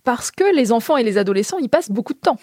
parce 0.04 0.31
que 0.31 0.54
les 0.54 0.71
enfants 0.71 0.97
et 0.97 1.02
les 1.02 1.19
adolescents 1.19 1.59
y 1.59 1.66
passent 1.66 1.90
beaucoup 1.90 2.12
de 2.12 2.21
temps. 2.21 2.38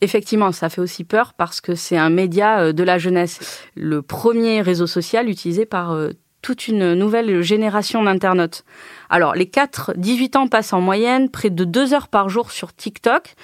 Effectivement, 0.00 0.52
ça 0.52 0.68
fait 0.68 0.80
aussi 0.80 1.02
peur 1.02 1.32
parce 1.34 1.60
que 1.60 1.74
c'est 1.74 1.96
un 1.96 2.10
média 2.10 2.60
euh, 2.60 2.72
de 2.72 2.84
la 2.84 2.96
jeunesse, 2.98 3.60
le 3.74 4.02
premier 4.02 4.60
réseau 4.60 4.86
social 4.86 5.28
utilisé 5.28 5.66
par 5.66 5.90
euh, 5.90 6.10
toute 6.42 6.68
une 6.68 6.94
nouvelle 6.94 7.42
génération 7.42 8.04
d'internautes. 8.04 8.62
Alors, 9.10 9.34
les 9.34 9.46
4-18 9.46 10.38
ans 10.38 10.46
passent 10.46 10.74
en 10.74 10.80
moyenne 10.80 11.28
près 11.28 11.50
de 11.50 11.64
2 11.64 11.92
heures 11.92 12.06
par 12.06 12.28
jour 12.28 12.52
sur 12.52 12.72
TikTok, 12.72 13.34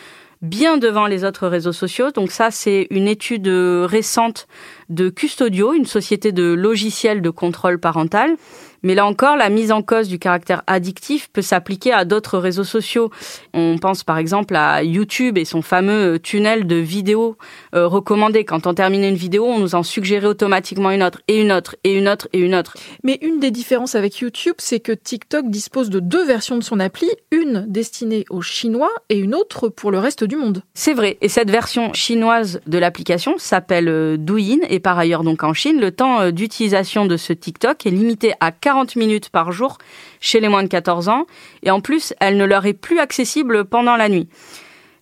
bien 0.41 0.77
devant 0.79 1.09
les 1.09 1.25
autres 1.25 1.49
réseaux 1.49 1.73
sociaux. 1.73 2.13
Donc 2.13 2.31
ça, 2.31 2.53
c'est 2.53 2.87
une 2.91 3.09
étude 3.09 3.49
récente 3.49 4.47
de 4.91 5.09
Custodio, 5.09 5.73
une 5.73 5.87
société 5.87 6.33
de 6.33 6.53
logiciels 6.53 7.23
de 7.23 7.31
contrôle 7.31 7.79
parental. 7.79 8.37
Mais 8.83 8.95
là 8.95 9.07
encore, 9.07 9.37
la 9.37 9.51
mise 9.51 9.73
en 9.73 9.83
cause 9.83 10.09
du 10.09 10.19
caractère 10.19 10.63
addictif 10.67 11.29
peut 11.33 11.43
s'appliquer 11.43 11.93
à 11.93 12.05
d'autres 12.05 12.39
réseaux 12.39 12.65
sociaux. 12.65 13.11
On 13.53 13.77
pense 13.79 14.05
par 14.05 14.19
exemple 14.19 14.57
à 14.57 14.83
YouTube 14.83 15.37
et 15.37 15.45
son 15.45 15.63
fameux 15.63 16.19
tunnel 16.19 16.67
de 16.67 16.77
vidéos 16.77 17.37
euh, 17.75 17.87
recommandées. 17.87 18.45
Quand 18.45 18.67
on 18.67 18.75
terminait 18.75 19.11
une 19.11 19.17
vidéo, 19.17 19.45
on 19.45 19.59
nous 19.59 19.75
en 19.75 19.83
suggérait 19.83 20.27
automatiquement 20.27 20.91
une 20.91 21.03
autre, 21.03 21.21
et 21.29 21.41
une 21.41 21.53
autre, 21.53 21.77
et 21.85 21.97
une 21.97 22.09
autre, 22.09 22.29
et 22.33 22.39
une 22.39 22.55
autre. 22.55 22.77
Mais 23.05 23.19
une 23.21 23.39
des 23.39 23.51
différences 23.51 23.95
avec 23.95 24.19
YouTube, 24.19 24.55
c'est 24.59 24.81
que 24.81 24.93
TikTok 24.93 25.51
dispose 25.51 25.91
de 25.91 26.01
deux 26.01 26.25
versions 26.25 26.57
de 26.57 26.65
son 26.65 26.81
appli, 26.81 27.09
une 27.31 27.67
destinée 27.69 28.25
aux 28.31 28.43
Chinois 28.43 28.93
et 29.09 29.19
une 29.19 29.35
autre 29.35 29.69
pour 29.69 29.91
le 29.91 29.99
reste 29.99 30.25
du 30.25 30.37
monde. 30.37 30.63
C'est 30.75 30.95
vrai, 30.95 31.19
et 31.21 31.29
cette 31.29 31.51
version 31.51 31.93
chinoise 31.93 32.61
de 32.67 32.79
l'application 32.79 33.37
s'appelle 33.37 33.89
euh, 33.89 34.17
Douyin, 34.17 34.61
et 34.69 34.80
par 34.81 34.99
ailleurs 34.99 35.23
donc 35.23 35.45
en 35.45 35.55
Chine, 35.55 35.81
le 35.81 35.93
temps 35.93 36.21
euh, 36.21 36.31
d'utilisation 36.33 37.07
de 37.07 37.17
ce 37.17 37.33
TikTok 37.33 37.87
est 37.87 37.91
limité 37.91 38.33
à 38.41 38.51
40 38.51 38.97
minutes 38.97 39.29
par 39.29 39.53
jour 39.53 39.79
chez 40.21 40.41
les 40.41 40.49
moins 40.49 40.63
de 40.63 40.69
14 40.69 41.09
ans, 41.09 41.27
et 41.63 41.71
en 41.71 41.81
plus, 41.81 42.15
elle 42.21 42.37
ne 42.37 42.45
leur 42.45 42.67
est 42.67 42.75
plus 42.75 42.99
accessible 42.99 43.65
pendant 43.65 43.97
la 43.97 44.09
nuit. 44.09 44.29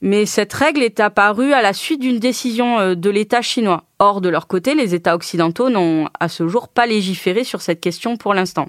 Mais 0.00 0.26
cette 0.26 0.52
règle 0.52 0.82
est 0.82 1.00
apparue 1.00 1.52
à 1.52 1.62
la 1.62 1.72
suite 1.72 2.00
d'une 2.00 2.18
décision 2.18 2.78
euh, 2.78 2.94
de 2.94 3.10
l'État 3.10 3.42
chinois. 3.42 3.84
Or, 3.98 4.20
de 4.20 4.28
leur 4.28 4.46
côté, 4.46 4.74
les 4.74 4.94
États 4.94 5.14
occidentaux 5.14 5.70
n'ont 5.70 6.08
à 6.20 6.28
ce 6.28 6.46
jour 6.46 6.68
pas 6.68 6.86
légiféré 6.86 7.42
sur 7.42 7.62
cette 7.62 7.80
question 7.80 8.16
pour 8.16 8.34
l'instant. 8.34 8.68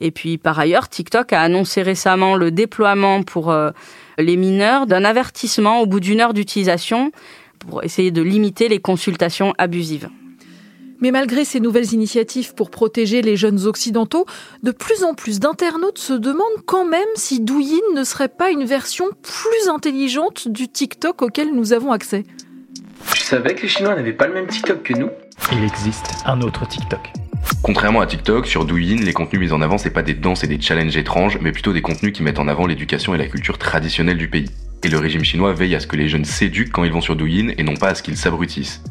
Et 0.00 0.10
puis, 0.10 0.38
par 0.38 0.58
ailleurs, 0.58 0.88
TikTok 0.88 1.32
a 1.32 1.40
annoncé 1.40 1.82
récemment 1.82 2.36
le 2.36 2.50
déploiement 2.50 3.22
pour 3.22 3.50
euh, 3.50 3.70
les 4.18 4.36
mineurs 4.36 4.86
d'un 4.86 5.04
avertissement 5.04 5.80
au 5.80 5.86
bout 5.86 6.00
d'une 6.00 6.20
heure 6.20 6.34
d'utilisation 6.34 7.12
pour 7.58 7.82
essayer 7.82 8.10
de 8.10 8.22
limiter 8.22 8.68
les 8.68 8.78
consultations 8.78 9.54
abusives. 9.58 10.08
Mais 11.00 11.10
malgré 11.12 11.44
ces 11.44 11.60
nouvelles 11.60 11.92
initiatives 11.92 12.54
pour 12.54 12.70
protéger 12.70 13.22
les 13.22 13.36
jeunes 13.36 13.66
occidentaux, 13.66 14.26
de 14.62 14.72
plus 14.72 15.04
en 15.04 15.14
plus 15.14 15.38
d'internautes 15.38 15.98
se 15.98 16.12
demandent 16.12 16.64
quand 16.66 16.84
même 16.84 17.08
si 17.14 17.40
Douyin 17.40 17.78
ne 17.94 18.02
serait 18.02 18.28
pas 18.28 18.50
une 18.50 18.64
version 18.64 19.06
plus 19.22 19.68
intelligente 19.68 20.48
du 20.48 20.68
TikTok 20.68 21.22
auquel 21.22 21.54
nous 21.54 21.72
avons 21.72 21.92
accès. 21.92 22.24
Tu 23.14 23.22
savais 23.22 23.54
que 23.54 23.62
les 23.62 23.68
Chinois 23.68 23.94
n'avaient 23.94 24.12
pas 24.12 24.26
le 24.26 24.34
même 24.34 24.48
TikTok 24.48 24.82
que 24.82 24.94
nous? 24.94 25.10
Il 25.52 25.62
existe 25.62 26.14
un 26.26 26.40
autre 26.42 26.66
TikTok. 26.66 27.12
Contrairement 27.62 28.00
à 28.00 28.06
TikTok, 28.06 28.46
sur 28.46 28.64
Douyin, 28.64 28.96
les 28.96 29.12
contenus 29.12 29.40
mis 29.40 29.52
en 29.52 29.62
avant, 29.62 29.78
c'est 29.78 29.90
pas 29.90 30.02
des 30.02 30.14
danses 30.14 30.42
et 30.44 30.48
des 30.48 30.60
challenges 30.60 30.96
étranges, 30.96 31.38
mais 31.40 31.52
plutôt 31.52 31.72
des 31.72 31.82
contenus 31.82 32.12
qui 32.12 32.22
mettent 32.22 32.38
en 32.38 32.48
avant 32.48 32.66
l'éducation 32.66 33.14
et 33.14 33.18
la 33.18 33.26
culture 33.26 33.56
traditionnelle 33.56 34.18
du 34.18 34.28
pays. 34.28 34.50
Et 34.84 34.88
le 34.88 34.98
régime 34.98 35.24
chinois 35.24 35.52
veille 35.52 35.74
à 35.74 35.80
ce 35.80 35.86
que 35.86 35.96
les 35.96 36.08
jeunes 36.08 36.24
s'éduquent 36.24 36.72
quand 36.72 36.84
ils 36.84 36.92
vont 36.92 37.00
sur 37.00 37.16
Douyin 37.16 37.52
et 37.56 37.62
non 37.62 37.74
pas 37.74 37.90
à 37.90 37.94
ce 37.94 38.02
qu'ils 38.02 38.16
s'abrutissent. 38.16 38.82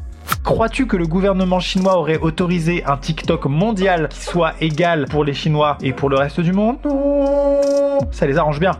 Crois-tu 0.44 0.88
que 0.88 0.98
le 0.98 1.08
gouvernement 1.08 1.60
chinois 1.60 1.98
aurait 1.98 2.20
autorisé 2.20 2.84
un 2.86 2.98
TikTok 2.98 3.46
mondial 3.46 4.10
qui 4.10 4.22
soit 4.22 4.54
égal 4.62 5.06
pour 5.10 5.24
les 5.24 5.34
Chinois 5.34 5.78
et 5.82 5.94
pour 5.94 6.10
le 6.10 6.18
reste 6.18 6.40
du 6.40 6.54
monde 6.54 6.78
Non 6.86 8.00
Ça 8.12 8.28
les 8.28 8.38
arrange 8.38 8.60
bien. 8.60 8.72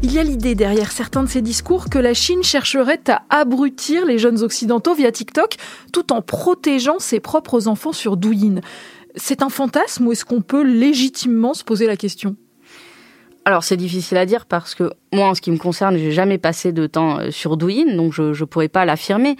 Il 0.00 0.12
y 0.12 0.18
a 0.20 0.22
l'idée 0.22 0.54
derrière 0.54 0.92
certains 0.92 1.24
de 1.24 1.28
ces 1.28 1.42
discours 1.42 1.90
que 1.90 1.98
la 1.98 2.14
Chine 2.14 2.44
chercherait 2.44 3.00
à 3.08 3.22
abrutir 3.30 4.06
les 4.06 4.18
jeunes 4.18 4.42
occidentaux 4.42 4.94
via 4.94 5.10
TikTok 5.10 5.56
tout 5.92 6.12
en 6.12 6.22
protégeant 6.22 7.00
ses 7.00 7.18
propres 7.18 7.66
enfants 7.66 7.92
sur 7.92 8.16
Douyin. 8.16 8.60
C'est 9.16 9.42
un 9.42 9.48
fantasme 9.48 10.06
ou 10.06 10.12
est-ce 10.12 10.24
qu'on 10.24 10.40
peut 10.40 10.62
légitimement 10.62 11.52
se 11.52 11.64
poser 11.64 11.88
la 11.88 11.96
question? 11.96 12.36
Alors 13.44 13.64
c'est 13.64 13.78
difficile 13.78 14.18
à 14.18 14.26
dire 14.26 14.44
parce 14.44 14.74
que 14.74 14.92
moi 15.10 15.28
en 15.28 15.34
ce 15.34 15.40
qui 15.40 15.50
me 15.50 15.56
concerne, 15.56 15.96
j'ai 15.96 16.12
jamais 16.12 16.36
passé 16.36 16.70
de 16.70 16.86
temps 16.86 17.18
euh, 17.18 17.30
sur 17.30 17.56
Douyin, 17.56 17.96
donc 17.96 18.12
je 18.12 18.22
ne 18.22 18.44
pourrais 18.44 18.68
pas 18.68 18.84
l'affirmer. 18.84 19.36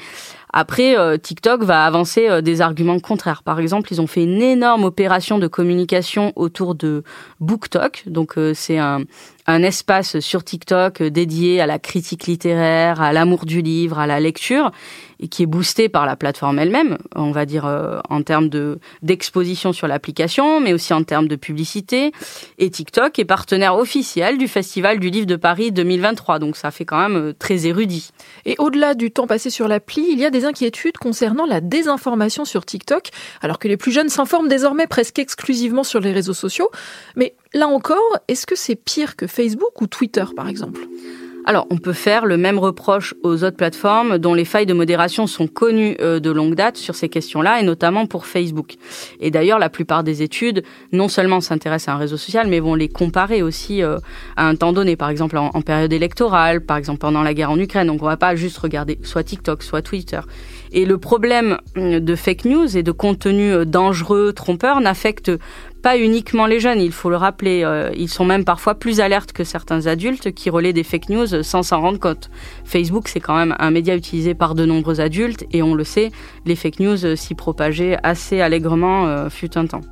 Après, 0.52 0.98
euh, 0.98 1.16
TikTok 1.16 1.62
va 1.62 1.84
avancer 1.84 2.28
euh, 2.28 2.40
des 2.40 2.60
arguments 2.60 3.00
contraires. 3.00 3.42
Par 3.42 3.60
exemple, 3.60 3.92
ils 3.92 4.00
ont 4.00 4.06
fait 4.06 4.24
une 4.24 4.42
énorme 4.42 4.84
opération 4.84 5.38
de 5.38 5.46
communication 5.46 6.32
autour 6.36 6.74
de 6.74 7.02
BookTok. 7.40 8.04
Donc, 8.06 8.34
c'est 8.54 8.78
un, 8.78 9.04
espace 9.46 10.20
sur 10.20 10.44
TikTok 10.44 11.02
dédié 11.02 11.62
à 11.62 11.66
la 11.66 11.78
critique 11.78 12.26
littéraire, 12.26 13.00
à 13.00 13.14
l'amour 13.14 13.46
du 13.46 13.62
livre, 13.62 13.98
à 13.98 14.06
la 14.06 14.20
lecture, 14.20 14.70
et 15.20 15.28
qui 15.28 15.42
est 15.42 15.46
boosté 15.46 15.88
par 15.88 16.06
la 16.06 16.16
plateforme 16.16 16.58
elle-même, 16.58 16.98
on 17.14 17.32
va 17.32 17.44
dire 17.44 17.66
euh, 17.66 17.98
en 18.08 18.22
termes 18.22 18.48
de 18.48 18.78
d'exposition 19.02 19.72
sur 19.72 19.88
l'application, 19.88 20.60
mais 20.60 20.72
aussi 20.72 20.92
en 20.92 21.02
termes 21.02 21.28
de 21.28 21.36
publicité. 21.36 22.12
Et 22.58 22.70
TikTok 22.70 23.18
est 23.18 23.24
partenaire 23.24 23.76
officiel 23.76 24.38
du 24.38 24.48
Festival 24.48 25.00
du 25.00 25.10
Livre 25.10 25.26
de 25.26 25.36
Paris 25.36 25.72
2023, 25.72 26.38
donc 26.38 26.56
ça 26.56 26.70
fait 26.70 26.84
quand 26.84 27.00
même 27.00 27.16
euh, 27.16 27.34
très 27.36 27.66
érudit. 27.66 28.10
Et 28.44 28.54
au-delà 28.58 28.94
du 28.94 29.10
temps 29.10 29.26
passé 29.26 29.50
sur 29.50 29.68
l'appli, 29.68 30.06
il 30.10 30.18
y 30.18 30.24
a 30.24 30.30
des 30.30 30.44
inquiétudes 30.48 30.98
concernant 30.98 31.46
la 31.46 31.60
désinformation 31.60 32.44
sur 32.44 32.66
TikTok, 32.66 33.10
alors 33.42 33.58
que 33.58 33.68
les 33.68 33.76
plus 33.76 33.92
jeunes 33.92 34.08
s'informent 34.08 34.48
désormais 34.48 34.86
presque 34.86 35.18
exclusivement 35.18 35.84
sur 35.84 36.00
les 36.00 36.12
réseaux 36.12 36.34
sociaux. 36.34 36.70
Mais 37.14 37.34
Là 37.54 37.66
encore, 37.66 38.18
est-ce 38.28 38.46
que 38.46 38.56
c'est 38.56 38.76
pire 38.76 39.16
que 39.16 39.26
Facebook 39.26 39.80
ou 39.80 39.86
Twitter, 39.86 40.24
par 40.36 40.48
exemple? 40.48 40.80
Alors, 41.44 41.66
on 41.70 41.78
peut 41.78 41.94
faire 41.94 42.26
le 42.26 42.36
même 42.36 42.58
reproche 42.58 43.14
aux 43.22 43.42
autres 43.42 43.56
plateformes 43.56 44.18
dont 44.18 44.34
les 44.34 44.44
failles 44.44 44.66
de 44.66 44.74
modération 44.74 45.26
sont 45.26 45.46
connues 45.46 45.96
euh, 46.00 46.20
de 46.20 46.30
longue 46.30 46.54
date 46.54 46.76
sur 46.76 46.94
ces 46.94 47.08
questions-là, 47.08 47.60
et 47.60 47.62
notamment 47.62 48.06
pour 48.06 48.26
Facebook. 48.26 48.74
Et 49.20 49.30
d'ailleurs, 49.30 49.58
la 49.58 49.70
plupart 49.70 50.04
des 50.04 50.22
études, 50.22 50.62
non 50.92 51.08
seulement 51.08 51.40
s'intéressent 51.40 51.88
à 51.88 51.96
un 51.96 51.98
réseau 51.98 52.18
social, 52.18 52.48
mais 52.48 52.60
vont 52.60 52.74
les 52.74 52.88
comparer 52.88 53.42
aussi 53.42 53.82
euh, 53.82 53.98
à 54.36 54.46
un 54.46 54.56
temps 54.56 54.74
donné, 54.74 54.94
par 54.96 55.08
exemple 55.08 55.38
en, 55.38 55.62
période 55.62 55.92
électorale, 55.92 56.60
par 56.60 56.76
exemple 56.76 56.98
pendant 56.98 57.22
la 57.22 57.32
guerre 57.32 57.50
en 57.50 57.58
Ukraine. 57.58 57.86
Donc, 57.86 58.02
on 58.02 58.06
va 58.06 58.18
pas 58.18 58.36
juste 58.36 58.58
regarder 58.58 58.98
soit 59.02 59.22
TikTok, 59.22 59.62
soit 59.62 59.80
Twitter. 59.80 60.20
Et 60.72 60.84
le 60.84 60.98
problème 60.98 61.58
euh, 61.76 62.00
de 62.00 62.14
fake 62.14 62.44
news 62.44 62.76
et 62.76 62.82
de 62.82 62.92
contenu 62.92 63.66
dangereux, 63.66 64.32
trompeur, 64.32 64.80
n'affecte 64.80 65.30
pas 65.82 65.98
uniquement 65.98 66.46
les 66.46 66.60
jeunes, 66.60 66.80
il 66.80 66.92
faut 66.92 67.10
le 67.10 67.16
rappeler. 67.16 67.62
Euh, 67.64 67.90
ils 67.96 68.08
sont 68.08 68.24
même 68.24 68.44
parfois 68.44 68.74
plus 68.74 69.00
alertes 69.00 69.32
que 69.32 69.44
certains 69.44 69.86
adultes 69.86 70.32
qui 70.32 70.50
relaient 70.50 70.72
des 70.72 70.82
fake 70.82 71.08
news 71.08 71.42
sans 71.42 71.62
s'en 71.62 71.80
rendre 71.80 72.00
compte. 72.00 72.30
Facebook, 72.64 73.08
c'est 73.08 73.20
quand 73.20 73.36
même 73.36 73.54
un 73.58 73.70
média 73.70 73.94
utilisé 73.94 74.34
par 74.34 74.54
de 74.54 74.64
nombreux 74.64 75.00
adultes 75.00 75.44
et 75.52 75.62
on 75.62 75.74
le 75.74 75.84
sait, 75.84 76.10
les 76.46 76.56
fake 76.56 76.80
news 76.80 77.16
s'y 77.16 77.34
propageaient 77.34 77.98
assez 78.02 78.40
allègrement 78.40 79.06
euh, 79.06 79.28
fut 79.28 79.56
un 79.56 79.66
temps. 79.66 79.82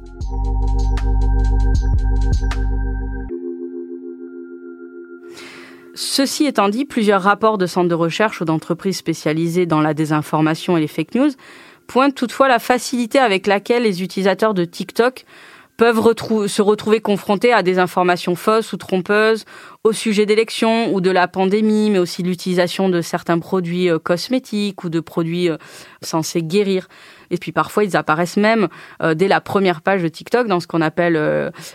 Ceci 5.97 6.45
étant 6.45 6.69
dit, 6.69 6.85
plusieurs 6.85 7.23
rapports 7.23 7.57
de 7.57 7.67
centres 7.67 7.89
de 7.89 7.95
recherche 7.95 8.43
ou 8.43 8.45
d'entreprises 8.45 8.99
spécialisées 8.99 9.65
dans 9.65 9.81
la 9.81 9.95
désinformation 9.95 10.77
et 10.77 10.81
les 10.81 10.89
fake 10.89 11.15
news 11.15 11.31
pointent 11.87 12.15
toutefois 12.15 12.49
la 12.49 12.59
facilité 12.59 13.19
avec 13.19 13.47
laquelle 13.47 13.85
les 13.85 14.03
utilisateurs 14.03 14.53
de 14.53 14.67
TikTok 14.67 15.25
peuvent 15.77 16.01
se 16.47 16.63
retrouver 16.63 17.01
confrontés 17.01 17.53
à 17.53 17.63
des 17.63 17.79
informations 17.79 18.35
fausses 18.35 18.73
ou 18.73 18.77
trompeuses 18.77 19.45
au 19.85 19.93
sujet 19.93 20.27
d'élections 20.27 20.93
ou 20.93 21.01
de 21.01 21.11
la 21.11 21.29
pandémie, 21.29 21.91
mais 21.91 21.99
aussi 21.99 22.23
l'utilisation 22.23 22.89
de 22.89 23.01
certains 23.01 23.39
produits 23.39 23.89
euh, 23.89 23.99
cosmétiques 23.99 24.83
ou 24.85 24.89
de 24.89 25.01
produits 25.01 25.49
euh, 25.49 25.59
censés 26.03 26.43
guérir. 26.43 26.89
Et 27.31 27.37
puis 27.37 27.53
parfois, 27.53 27.85
ils 27.85 27.97
apparaissent 27.97 28.37
même 28.37 28.69
euh, 29.03 29.15
dès 29.15 29.29
la 29.29 29.41
première 29.41 29.83
page 29.83 30.03
de 30.03 30.09
TikTok 30.09 30.49
dans 30.49 30.61
ce 30.61 30.67
qu'on 30.67 30.81
appelle 30.81 31.15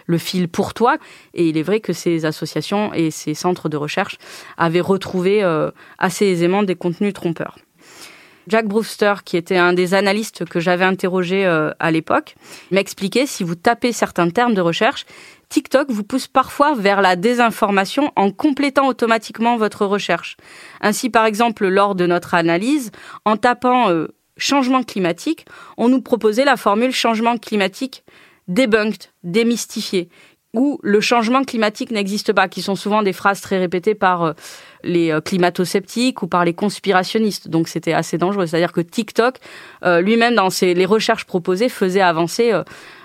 le 0.05 0.17
fil 0.17 0.47
pour 0.47 0.73
toi. 0.73 0.97
Et 1.33 1.47
il 1.49 1.57
est 1.57 1.63
vrai 1.63 1.79
que 1.79 1.93
ces 1.93 2.25
associations 2.25 2.93
et 2.93 3.11
ces 3.11 3.33
centres 3.33 3.69
de 3.69 3.77
recherche 3.77 4.17
avaient 4.57 4.81
retrouvé 4.81 5.43
assez 5.97 6.25
aisément 6.25 6.63
des 6.63 6.75
contenus 6.75 7.13
trompeurs. 7.13 7.57
Jack 8.47 8.67
Brewster, 8.67 9.15
qui 9.23 9.37
était 9.37 9.57
un 9.57 9.73
des 9.73 9.93
analystes 9.93 10.45
que 10.45 10.59
j'avais 10.59 10.85
interrogé 10.85 11.45
euh, 11.45 11.71
à 11.79 11.91
l'époque, 11.91 12.35
m'expliquait 12.71 13.25
si 13.25 13.43
vous 13.43 13.55
tapez 13.55 13.91
certains 13.91 14.29
termes 14.29 14.53
de 14.53 14.61
recherche, 14.61 15.05
TikTok 15.49 15.91
vous 15.91 16.03
pousse 16.03 16.27
parfois 16.27 16.75
vers 16.75 17.01
la 17.01 17.15
désinformation 17.15 18.11
en 18.15 18.31
complétant 18.31 18.87
automatiquement 18.87 19.57
votre 19.57 19.85
recherche. 19.85 20.37
Ainsi, 20.79 21.09
par 21.09 21.25
exemple, 21.25 21.67
lors 21.67 21.93
de 21.93 22.05
notre 22.05 22.33
analyse, 22.33 22.91
en 23.25 23.37
tapant 23.37 23.89
euh, 23.89 24.07
changement 24.37 24.83
climatique, 24.83 25.45
on 25.77 25.89
nous 25.89 26.01
proposait 26.01 26.45
la 26.45 26.57
formule 26.57 26.93
changement 26.93 27.37
climatique 27.37 28.03
debunked, 28.47 29.05
démystifié, 29.23 30.09
où 30.53 30.79
le 30.83 30.99
changement 30.99 31.43
climatique 31.43 31.91
n'existe 31.91 32.33
pas, 32.33 32.47
qui 32.47 32.61
sont 32.61 32.75
souvent 32.75 33.03
des 33.03 33.13
phrases 33.13 33.41
très 33.41 33.57
répétées 33.57 33.95
par 33.95 34.23
euh, 34.23 34.33
les 34.83 35.11
euh, 35.11 35.21
climato-sceptiques 35.21 36.21
ou 36.23 36.27
par 36.27 36.43
les 36.43 36.53
conspirationnistes. 36.53 37.47
Donc 37.47 37.67
c'était 37.67 37.93
assez 37.93 38.17
dangereux. 38.17 38.47
C'est-à-dire 38.47 38.73
que 38.73 38.81
TikTok, 38.81 39.37
euh, 39.85 40.01
lui-même, 40.01 40.35
dans 40.35 40.49
ses, 40.49 40.73
les 40.73 40.85
recherches 40.85 41.25
proposées, 41.25 41.69
faisait 41.69 42.01
avancer 42.01 42.51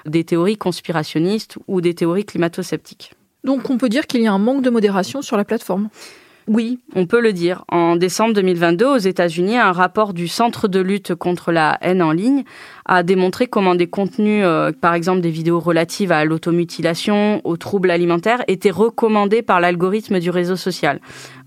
des 0.06 0.24
théories 0.24 0.56
conspirationnistes 0.56 1.58
ou 1.68 1.80
des 1.80 1.94
théories 1.94 2.24
climato-sceptiques. 2.24 3.14
Donc 3.44 3.70
on 3.70 3.78
peut 3.78 3.88
dire 3.88 4.06
qu'il 4.06 4.22
y 4.22 4.26
a 4.26 4.32
un 4.32 4.38
manque 4.38 4.62
de 4.62 4.70
modération 4.70 5.22
sur 5.22 5.36
la 5.36 5.44
plateforme. 5.44 5.88
Oui, 6.48 6.78
on 6.94 7.06
peut 7.06 7.20
le 7.20 7.32
dire. 7.32 7.64
En 7.68 7.96
décembre 7.96 8.32
2022, 8.34 8.86
aux 8.86 8.98
États-Unis, 8.98 9.56
un 9.56 9.72
rapport 9.72 10.14
du 10.14 10.28
Centre 10.28 10.68
de 10.68 10.78
lutte 10.78 11.16
contre 11.16 11.50
la 11.50 11.76
haine 11.80 12.02
en 12.02 12.12
ligne 12.12 12.44
a 12.84 13.02
démontré 13.02 13.48
comment 13.48 13.74
des 13.74 13.88
contenus, 13.88 14.44
euh, 14.44 14.70
par 14.70 14.94
exemple 14.94 15.22
des 15.22 15.30
vidéos 15.30 15.58
relatives 15.58 16.12
à 16.12 16.24
l'automutilation, 16.24 17.40
aux 17.42 17.56
troubles 17.56 17.90
alimentaires, 17.90 18.44
étaient 18.46 18.70
recommandés 18.70 19.42
par 19.42 19.60
l'algorithme 19.60 20.20
du 20.20 20.30
réseau 20.30 20.56
social. 20.56 21.00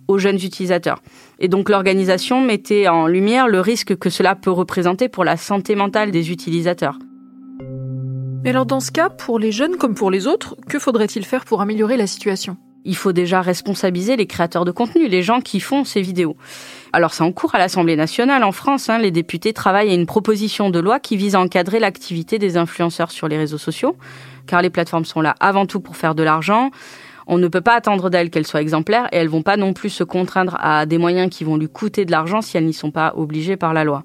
aux 0.10 0.18
jeunes 0.18 0.44
utilisateurs. 0.44 1.04
Et 1.38 1.48
donc 1.48 1.70
l'organisation 1.70 2.42
mettait 2.42 2.88
en 2.88 3.06
lumière 3.06 3.48
le 3.48 3.62
risque 3.62 3.96
que 3.96 4.10
cela 4.10 4.34
peut 4.34 4.50
représenter 4.50 5.08
pour 5.08 5.24
la 5.24 5.38
santé 5.38 5.76
mentale 5.76 6.10
des 6.10 6.32
utilisateurs. 6.32 6.98
Mais 8.44 8.50
alors 8.50 8.66
dans 8.66 8.80
ce 8.80 8.92
cas, 8.92 9.10
pour 9.10 9.38
les 9.38 9.52
jeunes 9.52 9.76
comme 9.76 9.94
pour 9.94 10.10
les 10.10 10.26
autres, 10.26 10.56
que 10.68 10.80
faudrait-il 10.80 11.24
faire 11.26 11.46
pour 11.46 11.62
améliorer 11.62 11.96
la 11.96 12.08
situation? 12.08 12.58
Il 12.86 12.96
faut 12.96 13.12
déjà 13.12 13.42
responsabiliser 13.42 14.16
les 14.16 14.26
créateurs 14.26 14.66
de 14.66 14.72
contenu, 14.72 15.08
les 15.08 15.22
gens 15.22 15.42
qui 15.42 15.60
font 15.60 15.84
ces 15.84 16.02
vidéos. 16.02 16.36
Alors 16.94 17.14
c'est 17.14 17.24
en 17.24 17.32
cours 17.32 17.56
à 17.56 17.60
l'Assemblée 17.60 17.96
nationale 17.96 18.44
en 18.44 18.52
France. 18.52 18.90
Hein, 18.90 19.00
les 19.00 19.12
députés 19.12 19.54
travaillent 19.54 19.92
à 19.92 19.94
une 19.94 20.06
proposition 20.06 20.70
de 20.70 20.80
loi 20.80 21.00
qui 21.00 21.18
vise 21.18 21.36
à 21.36 21.40
encadrer 21.40 21.80
l'activité 21.80 22.40
des 22.40 22.58
influenceurs 22.58 23.12
sur 23.12 23.28
les 23.28 23.38
réseaux 23.38 23.58
sociaux, 23.58 23.96
car 24.48 24.62
les 24.62 24.70
plateformes 24.70 25.06
sont 25.06 25.22
là 25.22 25.36
avant 25.40 25.66
tout 25.66 25.80
pour 25.80 25.98
faire 25.98 26.16
de 26.16 26.24
l'argent. 26.24 26.72
On 27.32 27.38
ne 27.38 27.48
peut 27.48 27.62
pas 27.62 27.76
attendre 27.76 28.10
d'elles 28.10 28.32
qu'elles 28.32 28.48
soient 28.48 28.62
exemplaires 28.62 29.08
et 29.12 29.18
elles 29.18 29.30
vont 29.30 29.44
pas 29.44 29.56
non 29.56 29.74
plus 29.74 29.92
se 29.92 30.04
contraindre 30.04 30.58
à 30.60 30.88
des 30.88 30.98
moyens 30.98 31.30
qui 31.30 31.44
vont 31.44 31.58
lui 31.58 31.70
coûter 31.70 32.04
de 32.04 32.12
l'argent 32.12 32.42
si 32.42 32.58
elles 32.58 32.66
n'y 32.66 32.74
sont 32.74 32.90
pas 32.90 33.14
obligées 33.16 33.56
par 33.56 33.76
la 33.76 33.84
loi. 33.84 34.04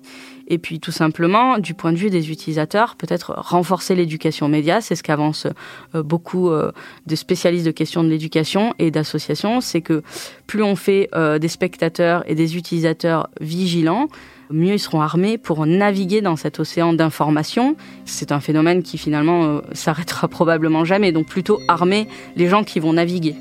Et 0.48 0.58
puis 0.58 0.80
tout 0.80 0.92
simplement, 0.92 1.58
du 1.58 1.74
point 1.74 1.92
de 1.92 1.96
vue 1.96 2.10
des 2.10 2.30
utilisateurs, 2.30 2.96
peut-être 2.96 3.34
renforcer 3.36 3.94
l'éducation 3.94 4.48
média, 4.48 4.80
c'est 4.80 4.94
ce 4.94 5.02
qu'avancent 5.02 5.46
euh, 5.94 6.02
beaucoup 6.02 6.50
euh, 6.50 6.72
de 7.06 7.16
spécialistes 7.16 7.66
de 7.66 7.70
questions 7.70 8.04
de 8.04 8.08
l'éducation 8.08 8.74
et 8.78 8.90
d'associations, 8.90 9.60
c'est 9.60 9.80
que 9.80 10.02
plus 10.46 10.62
on 10.62 10.76
fait 10.76 11.08
euh, 11.14 11.38
des 11.38 11.48
spectateurs 11.48 12.22
et 12.26 12.34
des 12.34 12.56
utilisateurs 12.56 13.28
vigilants, 13.40 14.08
mieux 14.50 14.74
ils 14.74 14.78
seront 14.78 15.00
armés 15.00 15.38
pour 15.38 15.64
naviguer 15.64 16.20
dans 16.20 16.36
cet 16.36 16.60
océan 16.60 16.92
d'informations. 16.92 17.76
C'est 18.04 18.30
un 18.30 18.40
phénomène 18.40 18.82
qui 18.82 18.98
finalement 18.98 19.62
s'arrêtera 19.72 20.28
probablement 20.28 20.84
jamais, 20.84 21.12
donc 21.12 21.26
plutôt 21.26 21.60
armer 21.68 22.06
les 22.36 22.48
gens 22.48 22.64
qui 22.64 22.80
vont 22.80 22.92
naviguer. 22.92 23.34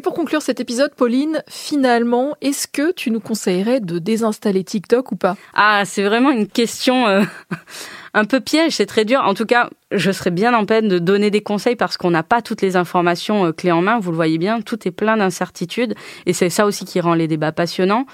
Et 0.00 0.02
pour 0.02 0.14
conclure 0.14 0.40
cet 0.40 0.60
épisode, 0.60 0.94
Pauline, 0.94 1.42
finalement, 1.46 2.34
est-ce 2.40 2.66
que 2.66 2.90
tu 2.90 3.10
nous 3.10 3.20
conseillerais 3.20 3.80
de 3.80 3.98
désinstaller 3.98 4.64
TikTok 4.64 5.12
ou 5.12 5.16
pas? 5.16 5.36
Ah, 5.52 5.82
c'est 5.84 6.02
vraiment 6.02 6.30
une 6.30 6.46
question 6.48 7.06
euh, 7.06 7.22
un 8.14 8.24
peu 8.24 8.40
piège, 8.40 8.76
c'est 8.76 8.86
très 8.86 9.04
dur. 9.04 9.20
En 9.22 9.34
tout 9.34 9.44
cas, 9.44 9.68
je 9.90 10.10
serais 10.10 10.30
bien 10.30 10.54
en 10.54 10.64
peine 10.64 10.88
de 10.88 10.98
donner 10.98 11.30
des 11.30 11.42
conseils 11.42 11.76
parce 11.76 11.98
qu'on 11.98 12.10
n'a 12.10 12.22
pas 12.22 12.40
toutes 12.40 12.62
les 12.62 12.76
informations 12.76 13.44
euh, 13.44 13.52
clés 13.52 13.72
en 13.72 13.82
main. 13.82 13.98
Vous 13.98 14.10
le 14.10 14.16
voyez 14.16 14.38
bien, 14.38 14.62
tout 14.62 14.88
est 14.88 14.90
plein 14.90 15.18
d'incertitudes 15.18 15.94
et 16.24 16.32
c'est 16.32 16.48
ça 16.48 16.64
aussi 16.64 16.86
qui 16.86 16.98
rend 17.02 17.12
les 17.12 17.28
débats 17.28 17.52
passionnants. 17.52 18.06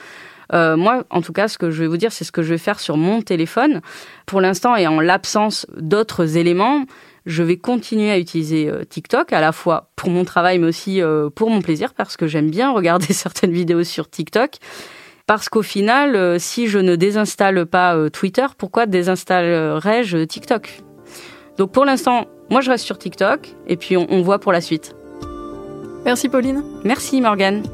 Euh, 0.54 0.76
moi, 0.76 1.04
en 1.10 1.22
tout 1.22 1.32
cas, 1.32 1.46
ce 1.46 1.56
que 1.56 1.70
je 1.70 1.82
vais 1.82 1.86
vous 1.86 1.98
dire, 1.98 2.10
c'est 2.10 2.24
ce 2.24 2.32
que 2.32 2.42
je 2.42 2.48
vais 2.48 2.58
faire 2.58 2.80
sur 2.80 2.96
mon 2.96 3.22
téléphone. 3.22 3.80
Pour 4.26 4.40
l'instant, 4.40 4.74
et 4.74 4.88
en 4.88 4.98
l'absence 4.98 5.68
d'autres 5.76 6.36
éléments, 6.36 6.84
je 7.26 7.42
vais 7.42 7.56
continuer 7.56 8.10
à 8.10 8.18
utiliser 8.18 8.68
euh, 8.68 8.84
TikTok, 8.84 9.32
à 9.32 9.40
la 9.40 9.52
fois 9.52 9.90
pour 9.96 10.10
mon 10.10 10.24
travail, 10.24 10.58
mais 10.58 10.68
aussi 10.68 11.02
euh, 11.02 11.28
pour 11.28 11.50
mon 11.50 11.60
plaisir, 11.60 11.92
parce 11.92 12.16
que 12.16 12.26
j'aime 12.26 12.50
bien 12.50 12.70
regarder 12.74 13.12
certaines 13.12 13.52
vidéos 13.52 13.84
sur 13.84 14.08
TikTok. 14.08 14.52
Parce 15.26 15.48
qu'au 15.48 15.62
final, 15.62 16.14
euh, 16.14 16.38
si 16.38 16.68
je 16.68 16.78
ne 16.78 16.94
désinstalle 16.94 17.66
pas 17.66 17.96
Twitter, 18.10 18.46
pourquoi 18.56 18.86
désinstallerais-je 18.86 20.18
TikTok? 20.18 20.82
Donc 21.58 21.72
pour 21.72 21.84
l'instant, 21.84 22.26
moi 22.48 22.60
je 22.60 22.70
reste 22.70 22.84
sur 22.84 22.96
TikTok, 22.96 23.54
et 23.66 23.76
puis 23.76 23.96
on, 23.96 24.06
on 24.08 24.22
voit 24.22 24.38
pour 24.38 24.52
la 24.52 24.60
suite. 24.60 24.94
Merci 26.04 26.28
Pauline. 26.28 26.62
Merci 26.84 27.20
Morgane. 27.20 27.64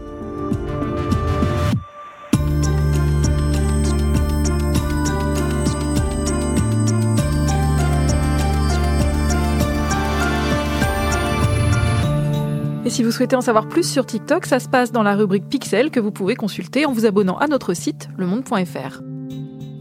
Et 12.84 12.90
si 12.90 13.04
vous 13.04 13.12
souhaitez 13.12 13.36
en 13.36 13.40
savoir 13.40 13.68
plus 13.68 13.88
sur 13.88 14.06
TikTok, 14.06 14.44
ça 14.46 14.58
se 14.58 14.68
passe 14.68 14.90
dans 14.90 15.04
la 15.04 15.14
rubrique 15.14 15.48
Pixel 15.48 15.90
que 15.90 16.00
vous 16.00 16.10
pouvez 16.10 16.34
consulter 16.34 16.84
en 16.84 16.92
vous 16.92 17.06
abonnant 17.06 17.38
à 17.38 17.46
notre 17.46 17.74
site 17.74 18.08
lemonde.fr. 18.18 19.00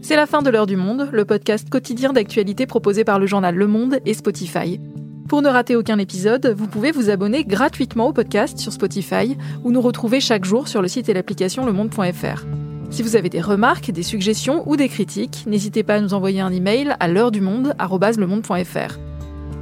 C'est 0.02 0.16
la 0.16 0.26
fin 0.26 0.42
de 0.42 0.50
l'heure 0.50 0.66
du 0.66 0.76
monde, 0.76 1.08
le 1.12 1.24
podcast 1.24 1.68
quotidien 1.68 2.12
d'actualité 2.12 2.66
proposé 2.66 3.04
par 3.04 3.18
le 3.18 3.26
journal 3.26 3.56
Le 3.56 3.66
Monde 3.66 3.98
et 4.06 4.14
Spotify. 4.14 4.80
Pour 5.28 5.42
ne 5.42 5.48
rater 5.48 5.74
aucun 5.74 5.98
épisode, 5.98 6.54
vous 6.56 6.68
pouvez 6.68 6.92
vous 6.92 7.10
abonner 7.10 7.44
gratuitement 7.44 8.08
au 8.08 8.12
podcast 8.12 8.58
sur 8.58 8.72
Spotify 8.72 9.36
ou 9.64 9.72
nous 9.72 9.80
retrouver 9.80 10.20
chaque 10.20 10.44
jour 10.44 10.68
sur 10.68 10.82
le 10.82 10.88
site 10.88 11.08
et 11.08 11.14
l'application 11.14 11.66
lemonde.fr. 11.66 12.44
Si 12.90 13.02
vous 13.02 13.16
avez 13.16 13.30
des 13.30 13.40
remarques, 13.40 13.90
des 13.90 14.02
suggestions 14.02 14.68
ou 14.68 14.76
des 14.76 14.88
critiques, 14.88 15.44
n'hésitez 15.46 15.82
pas 15.82 15.94
à 15.94 16.00
nous 16.00 16.14
envoyer 16.14 16.40
un 16.40 16.52
email 16.52 16.94
à 17.00 17.08
l'heure 17.08 17.30
du 17.30 17.40
monde@lemonde.fr. 17.40 19.11